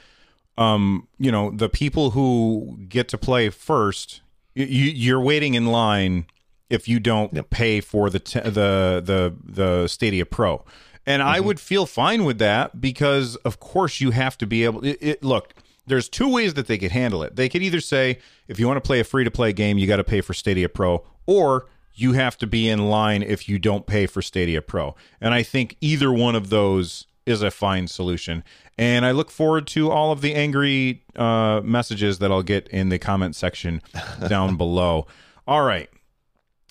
[0.57, 4.21] um, you know, the people who get to play first,
[4.55, 6.25] you, you're waiting in line
[6.69, 7.49] if you don't Yep.
[7.51, 10.65] pay for the t- the the the Stadia Pro.
[11.05, 14.85] And I would feel fine with that because, of course, you have to be able.
[14.85, 15.53] It, it, look,
[15.87, 17.35] there's two ways that they could handle it.
[17.35, 19.87] They could either say, if you want to play a free to play game, you
[19.87, 23.57] got to pay for Stadia Pro, or you have to be in line if you
[23.57, 24.95] don't pay for Stadia Pro.
[25.19, 28.43] And I think either one of those is a fine solution.
[28.77, 32.89] And I look forward to all of the angry uh, messages that I'll get in
[32.89, 33.81] the comment section
[34.27, 35.07] down below.
[35.47, 35.89] All right.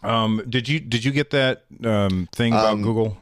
[0.02, 3.18] Um, did you did you get that um, thing about Um, Google?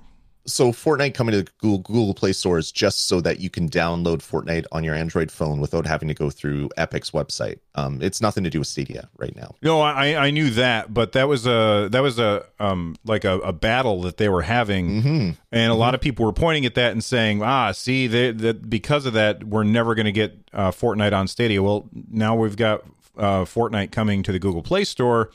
[0.46, 3.68] So Fortnite coming to the Google, Google Play Store is just so that you can
[3.68, 7.58] download Fortnite on your Android phone without having to go through Epic's website.
[7.74, 9.54] Um, it's nothing to do with Stadia right now.
[9.62, 13.38] No, I I knew that, but that was a that was a um like a,
[13.40, 15.30] a battle that they were having, Mm-hmm.
[15.52, 18.70] and a lot of people were pointing at that and saying, ah, see, they, that
[18.70, 21.62] because of that, we're never going to get uh, Fortnite on Stadia.
[21.62, 22.82] Well, now we've got
[23.18, 25.30] uh, Fortnite coming to the Google Play Store.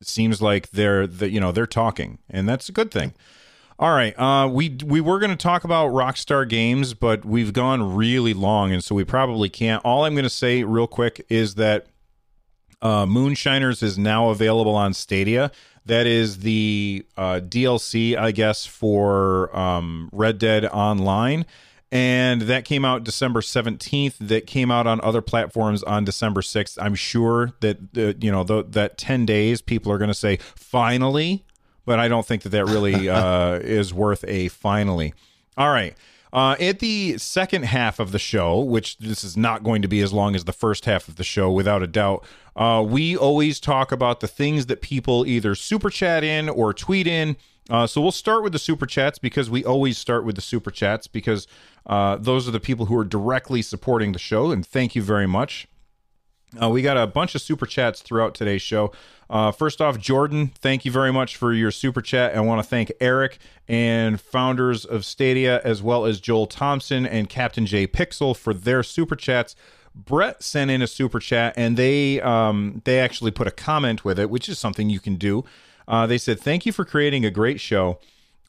[0.00, 3.14] It seems like they're the you know they're talking, and that's a good thing.
[3.82, 7.96] All right, uh, we we were going to talk about Rockstar Games, but we've gone
[7.96, 9.84] really long, and so we probably can't.
[9.84, 11.88] All I'm going to say real quick is that
[12.80, 15.50] uh, Moonshiners is now available on Stadia.
[15.84, 21.44] That is the uh, DLC, I guess, for um, Red Dead Online.
[21.90, 24.14] And that came out December 17th.
[24.20, 26.78] That came out on other platforms on December 6th.
[26.80, 30.36] I'm sure that, uh, you know, th- that 10 days, people are going to say,
[30.54, 31.44] finally.
[31.84, 35.14] But I don't think that that really uh, is worth a finally.
[35.56, 35.96] All right.
[36.32, 40.00] Uh, at the second half of the show, which this is not going to be
[40.00, 42.24] as long as the first half of the show, without a doubt,
[42.56, 47.06] uh, we always talk about the things that people either super chat in or tweet
[47.06, 47.36] in
[47.70, 50.70] Uh, so we'll start with the super chats because we always start with the super
[50.70, 51.46] chats because
[51.86, 55.28] uh, those are the people who are directly supporting the show, and thank you very
[55.28, 55.68] much.
[56.60, 58.92] Uh, we got a bunch of super chats throughout today's show.
[59.30, 62.36] Uh, first off, Jordan, thank you very much for your super chat.
[62.36, 67.30] I want to thank Eric and founders of Stadia, as well as Joel Thompson and
[67.30, 69.56] Captain J Pixel for their super chats.
[69.94, 74.18] Brett sent in a super chat, and they um, they actually put a comment with
[74.18, 75.44] it, which is something you can do.
[75.88, 77.98] Uh, they said, "Thank you for creating a great show.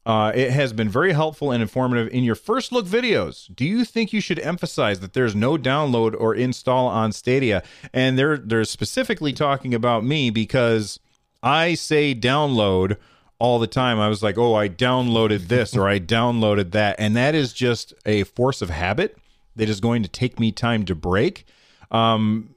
[0.05, 3.53] Uh, it has been very helpful and informative in your first look videos.
[3.55, 7.63] Do you think you should emphasize that there's no download or install on Stadia?
[7.93, 10.99] And they're they're specifically talking about me because
[11.41, 12.97] I say download
[13.39, 13.99] all the time.
[13.99, 17.93] I was like, oh, I downloaded this or I downloaded that, and that is just
[18.05, 19.17] a force of habit
[19.55, 21.45] that is going to take me time to break.
[21.91, 22.49] Um,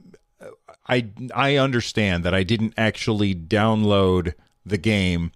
[0.89, 4.35] I I understand that I didn't actually download
[4.65, 5.31] the game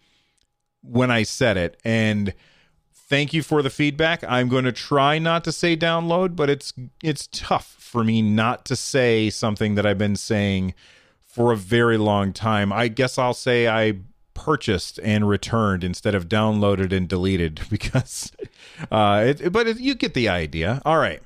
[0.82, 1.78] when I said it.
[1.84, 2.34] And
[2.94, 4.22] thank you for the feedback.
[4.26, 6.72] I'm going to try not to say download, but it's
[7.02, 10.74] it's tough for me not to say something that I've been saying
[11.26, 12.72] for a very long time.
[12.72, 13.98] I guess I'll say I
[14.34, 18.32] purchased and returned instead of downloaded and deleted because
[18.90, 20.80] uh it, but it, you get the idea.
[20.84, 21.20] All right.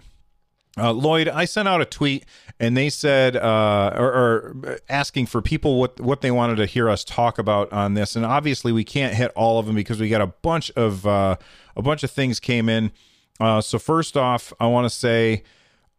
[0.76, 2.24] Uh, Lloyd, I sent out a tweet
[2.58, 6.88] and they said, uh, or, or, asking for people what what they wanted to hear
[6.88, 10.08] us talk about on this, and obviously we can't hit all of them because we
[10.08, 11.36] got a bunch of uh,
[11.76, 12.90] a bunch of things came in.
[13.40, 15.42] Uh, so first off, I want to say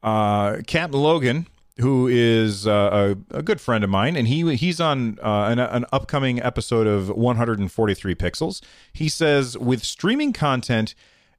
[0.03, 1.47] uh, Captain Logan,
[1.79, 5.85] who is uh, a, a, good friend of mine, and he he's on an, an
[5.93, 8.61] upcoming episode of 143 Pixels.
[8.91, 10.95] He says with streaming content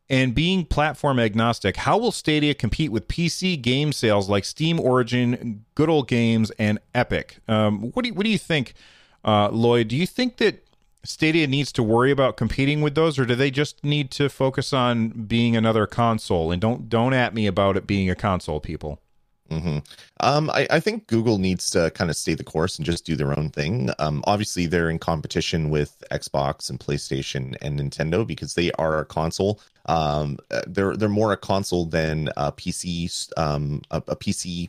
[0.09, 5.65] and being platform agnostic, how will Stadia compete with PC game sales like Steam Origin,
[5.75, 7.39] Good Old Games, and Epic?
[7.49, 8.75] Um, what do you, what do you think,
[9.25, 9.89] uh, Lloyd?
[9.89, 10.67] Do you think that
[11.05, 14.73] Stadia needs to worry about competing with those, or do they just need to focus
[14.73, 16.53] on being another console?
[16.53, 19.01] And don't don't at me about it being a console, people.
[19.51, 19.79] Mm-hmm.
[20.21, 23.15] Um, I, I, think Google needs to kind of stay the course and just do
[23.15, 23.91] their own thing.
[24.01, 29.05] Um, obviously, they're in competition with Xbox and PlayStation and Nintendo because they are a
[29.05, 29.61] console.
[29.87, 34.69] Um, uh, they're they're more a console than a PC, um, a, a PC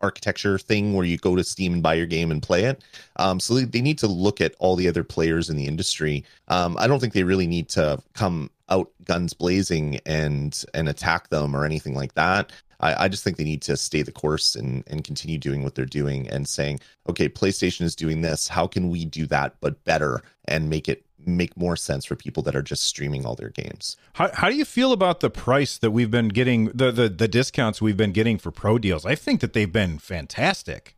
[0.00, 2.82] architecture thing where you go to Steam and buy your game and play it.
[3.16, 6.24] Um, so they, they need to look at all the other players in the industry.
[6.48, 11.28] Um, I don't think they really need to come out guns blazing and and attack
[11.30, 12.52] them or anything like that.
[12.80, 15.74] I, I just think they need to stay the course and, and continue doing what
[15.74, 18.48] they're doing and saying, okay, PlayStation is doing this.
[18.48, 22.42] How can we do that but better and make it make more sense for people
[22.44, 23.96] that are just streaming all their games.
[24.14, 27.28] How, how do you feel about the price that we've been getting the, the the
[27.28, 29.04] discounts we've been getting for pro deals?
[29.04, 30.96] I think that they've been fantastic.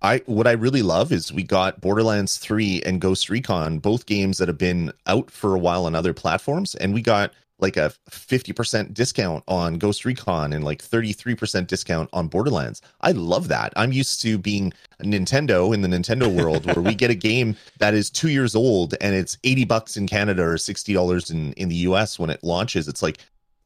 [0.00, 4.38] I what I really love is we got Borderlands 3 and Ghost Recon, both games
[4.38, 7.32] that have been out for a while on other platforms and we got
[7.62, 12.82] like a 50% discount on Ghost Recon and like 33% discount on Borderlands.
[13.00, 13.72] I love that.
[13.76, 17.94] I'm used to being Nintendo in the Nintendo world where we get a game that
[17.94, 21.76] is 2 years old and it's 80 bucks in Canada or $60 in in the
[21.76, 22.88] US when it launches.
[22.88, 23.18] It's like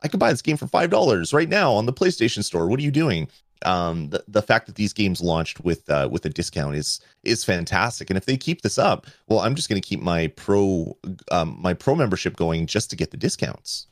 [0.03, 2.67] I could buy this game for $5 right now on the PlayStation store.
[2.67, 3.29] What are you doing?
[3.65, 7.45] Um the, the fact that these games launched with uh with a discount is is
[7.45, 10.97] fantastic and if they keep this up well i'm just going to keep my pro
[11.31, 13.87] um my pro membership going just to get the discounts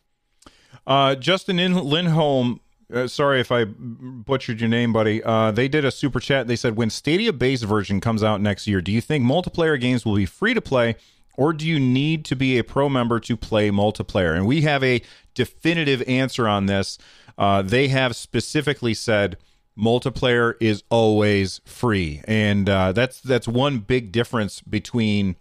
[0.87, 2.61] uh justin in lindholm
[2.93, 5.23] uh, sorry if I butchered your name, buddy.
[5.23, 6.47] Uh, they did a super chat.
[6.47, 10.05] They said, when Stadia base version comes out next year, do you think multiplayer games
[10.05, 10.97] will be free to play,
[11.37, 14.37] or do you need to be a pro member to play multiplayer?
[14.37, 15.03] And we have a
[15.35, 16.99] definitive answer on this.
[17.37, 19.37] Uh, they have specifically said
[19.79, 25.37] multiplayer is always free, and uh, that's that's one big difference between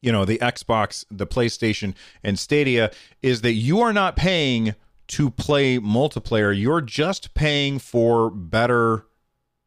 [0.00, 2.90] you know the Xbox, the PlayStation, and Stadia
[3.22, 4.74] is that you are not paying
[5.08, 6.58] to play multiplayer.
[6.58, 9.06] You're just paying for better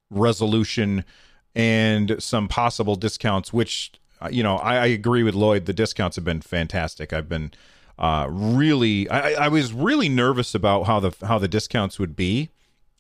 [0.10, 1.04] resolution
[1.56, 3.52] and some possible discounts.
[3.52, 5.66] Which uh, you know I, I agree with Lloyd.
[5.66, 7.12] The discounts have been fantastic.
[7.12, 7.52] I've been
[8.00, 12.50] uh, really I, I was really nervous about how the how the discounts would be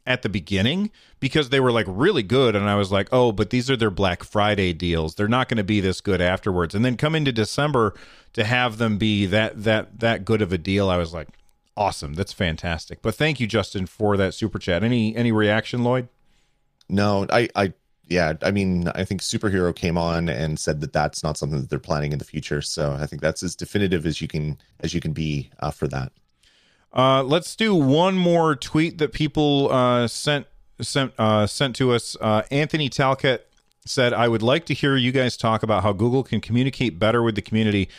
[0.06, 3.50] at the beginning because they were like really good and I was like, "Oh, but
[3.50, 5.16] these are their Black Friday deals.
[5.16, 7.94] They're not going to be this good afterwards." And then come into December
[8.34, 11.30] to have them be that that that good of a deal, I was like,
[11.78, 12.14] "Awesome.
[12.14, 14.84] That's fantastic." But thank you Justin for that super chat.
[14.84, 16.10] Any any reaction, Lloyd?
[16.90, 17.74] No, I I
[18.08, 21.70] yeah, I mean, I think superhero came on and said that that's not something that
[21.70, 22.62] they're planning in the future.
[22.62, 25.88] So I think that's as definitive as you can as you can be uh, for
[25.88, 26.12] that.
[26.94, 30.46] Uh, let's do one more tweet that people uh, sent
[30.82, 32.16] sent uh, sent to us.
[32.22, 33.48] Uh, Anthony Talcott
[33.86, 37.24] said, "I would like to hear you guys talk about how Google can communicate better
[37.24, 37.90] with the community.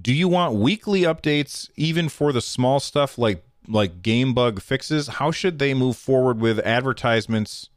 [0.00, 5.08] Do you want weekly updates even for the small stuff like like game bug fixes?
[5.08, 7.68] How should they move forward with advertisements?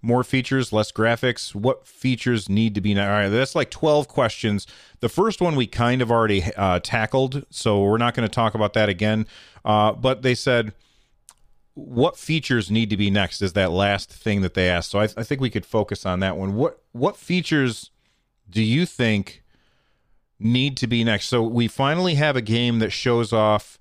[0.00, 1.56] More features, less graphics.
[1.56, 2.98] What features need to be?
[2.98, 4.64] All right, that's like 12 questions.
[5.00, 8.54] The first one we kind of already uh, tackled, so we're not going to talk
[8.54, 9.26] about that again.
[9.64, 10.72] Uh, but they said,
[11.74, 14.90] what features need to be next is that last thing that they asked.
[14.90, 16.54] So I, I think we could focus on that one.
[16.54, 17.90] What what features
[18.50, 19.42] do you think
[20.40, 21.26] need to be next?
[21.26, 23.78] So we finally have a game that shows off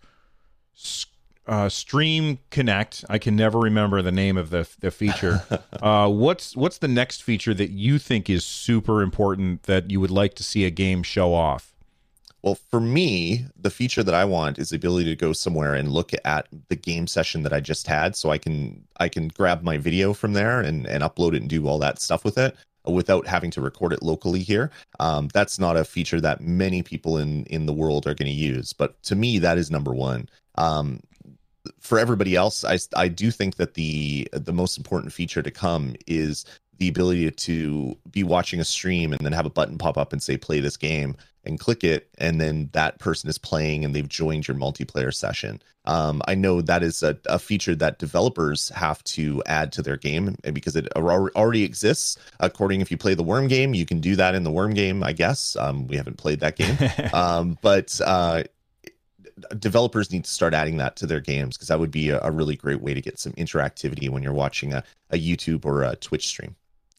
[1.48, 3.04] uh, Stream Connect.
[3.10, 5.44] I can never remember the name of the the feature.
[5.82, 10.12] uh, what's what's the next feature that you think is super important that you would
[10.12, 11.74] like to see a game show off?
[12.44, 15.92] Well, for me, the feature that I want is the ability to go somewhere and
[15.92, 19.64] look at the game session that I just had, so I can I can grab
[19.64, 22.56] my video from there and and upload it and do all that stuff with it
[22.86, 24.72] without having to record it locally here.
[25.00, 28.32] Um, that's not a feature that many people in in the world are going to
[28.32, 30.30] use, but to me, that is number one.
[30.56, 31.02] Um,
[31.80, 35.96] for everybody else, I I do think that the the most important feature to come
[36.06, 36.46] is
[36.78, 40.22] the ability to be watching a stream and then have a button pop up and
[40.22, 44.10] say play this game and click it and then that person is playing and they've
[44.10, 45.62] joined your multiplayer session.
[45.86, 49.96] Um, i know that is a, a, feature that developers have to add to their
[49.96, 52.18] game and because it already exists.
[52.42, 55.02] According if you play the worm game you can do that in the worm game
[55.04, 55.56] i guess.
[55.56, 56.78] Um, we haven't played that game.
[57.14, 58.44] Um, but uh,
[59.60, 62.32] developers need to start adding that to their games because that would be a, a,
[62.32, 65.96] really great way to get some interactivity when you're watching a, a youtube or a
[65.96, 66.56] twitch stream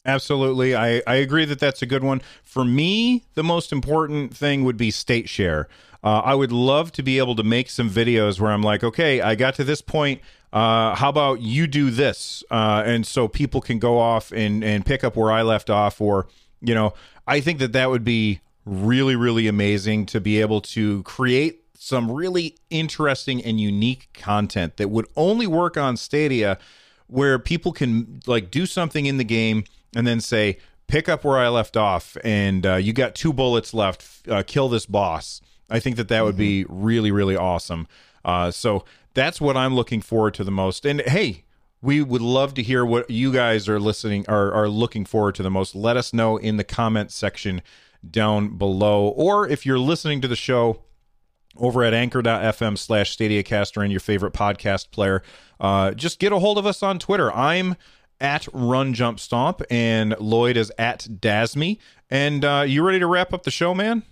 [0.09, 0.75] Absolutely.
[0.75, 2.21] I, I agree that that's a good one.
[2.43, 5.67] For me, the most important thing would be state share.
[6.03, 9.21] Uh, I would love to be able to make some videos where I'm like, okay,
[9.21, 10.21] I got to this point.
[10.51, 12.43] Uh, how about you do this?
[12.49, 16.01] Uh, and so people can go off and, and pick up where I left off.
[16.01, 16.27] Or,
[16.59, 16.93] you know,
[17.27, 22.11] I think that that would be really, really amazing to be able to create some
[22.11, 26.57] really interesting and unique content that would only work on Stadia
[27.07, 29.63] where people can like do something in the game
[29.95, 33.73] and then say, pick up where I left off, and uh, you got two bullets
[33.73, 34.27] left.
[34.27, 35.41] Uh, kill this boss.
[35.69, 36.83] I think that that would be mm-hmm.
[36.83, 37.87] really, really awesome.
[38.25, 40.85] Uh, so that's what I'm looking forward to the most.
[40.85, 41.45] And hey,
[41.81, 45.43] we would love to hear what you guys are listening are are looking forward to
[45.43, 45.75] the most.
[45.75, 47.61] Let us know in the comment section
[48.09, 50.83] down below, or if you're listening to the show
[51.57, 55.21] over at anchor.fm slash stadiacaster and your favorite podcast player
[55.59, 57.75] uh, just get a hold of us on twitter i'm
[58.21, 61.77] at Run Jump Stomp, and Lloyd is at Dasme.
[62.09, 64.03] And uh, you ready to wrap up the show, man?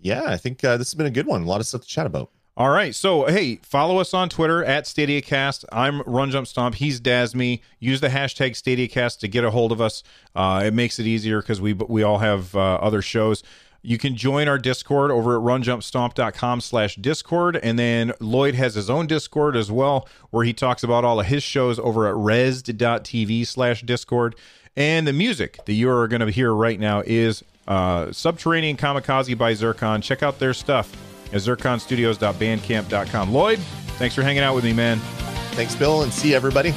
[0.00, 1.42] Yeah, I think uh, this has been a good one.
[1.42, 2.30] A lot of stuff to chat about.
[2.54, 2.94] All right.
[2.94, 5.64] So, hey, follow us on Twitter at StadiaCast.
[5.72, 6.74] I'm Run Jump Stomp.
[6.74, 7.62] He's Dasme.
[7.78, 10.02] Use the hashtag StadiaCast to get a hold of us.
[10.34, 13.42] Uh, it makes it easier because we we all have uh, other shows.
[13.82, 17.56] You can join our Discord over at runjumpstomp.com slash Discord.
[17.56, 21.26] And then Lloyd has his own Discord as well, where he talks about all of
[21.26, 24.36] his shows over at resd.tv slash Discord.
[24.76, 29.36] And the music that you are going to hear right now is uh, Subterranean Kamikaze
[29.36, 30.00] by Zircon.
[30.00, 30.92] Check out their stuff
[31.32, 33.32] at zirconstudios.bandcamp.com.
[33.32, 33.58] Lloyd,
[33.98, 34.98] thanks for hanging out with me, man.
[35.52, 36.72] Thanks, Bill, and see everybody.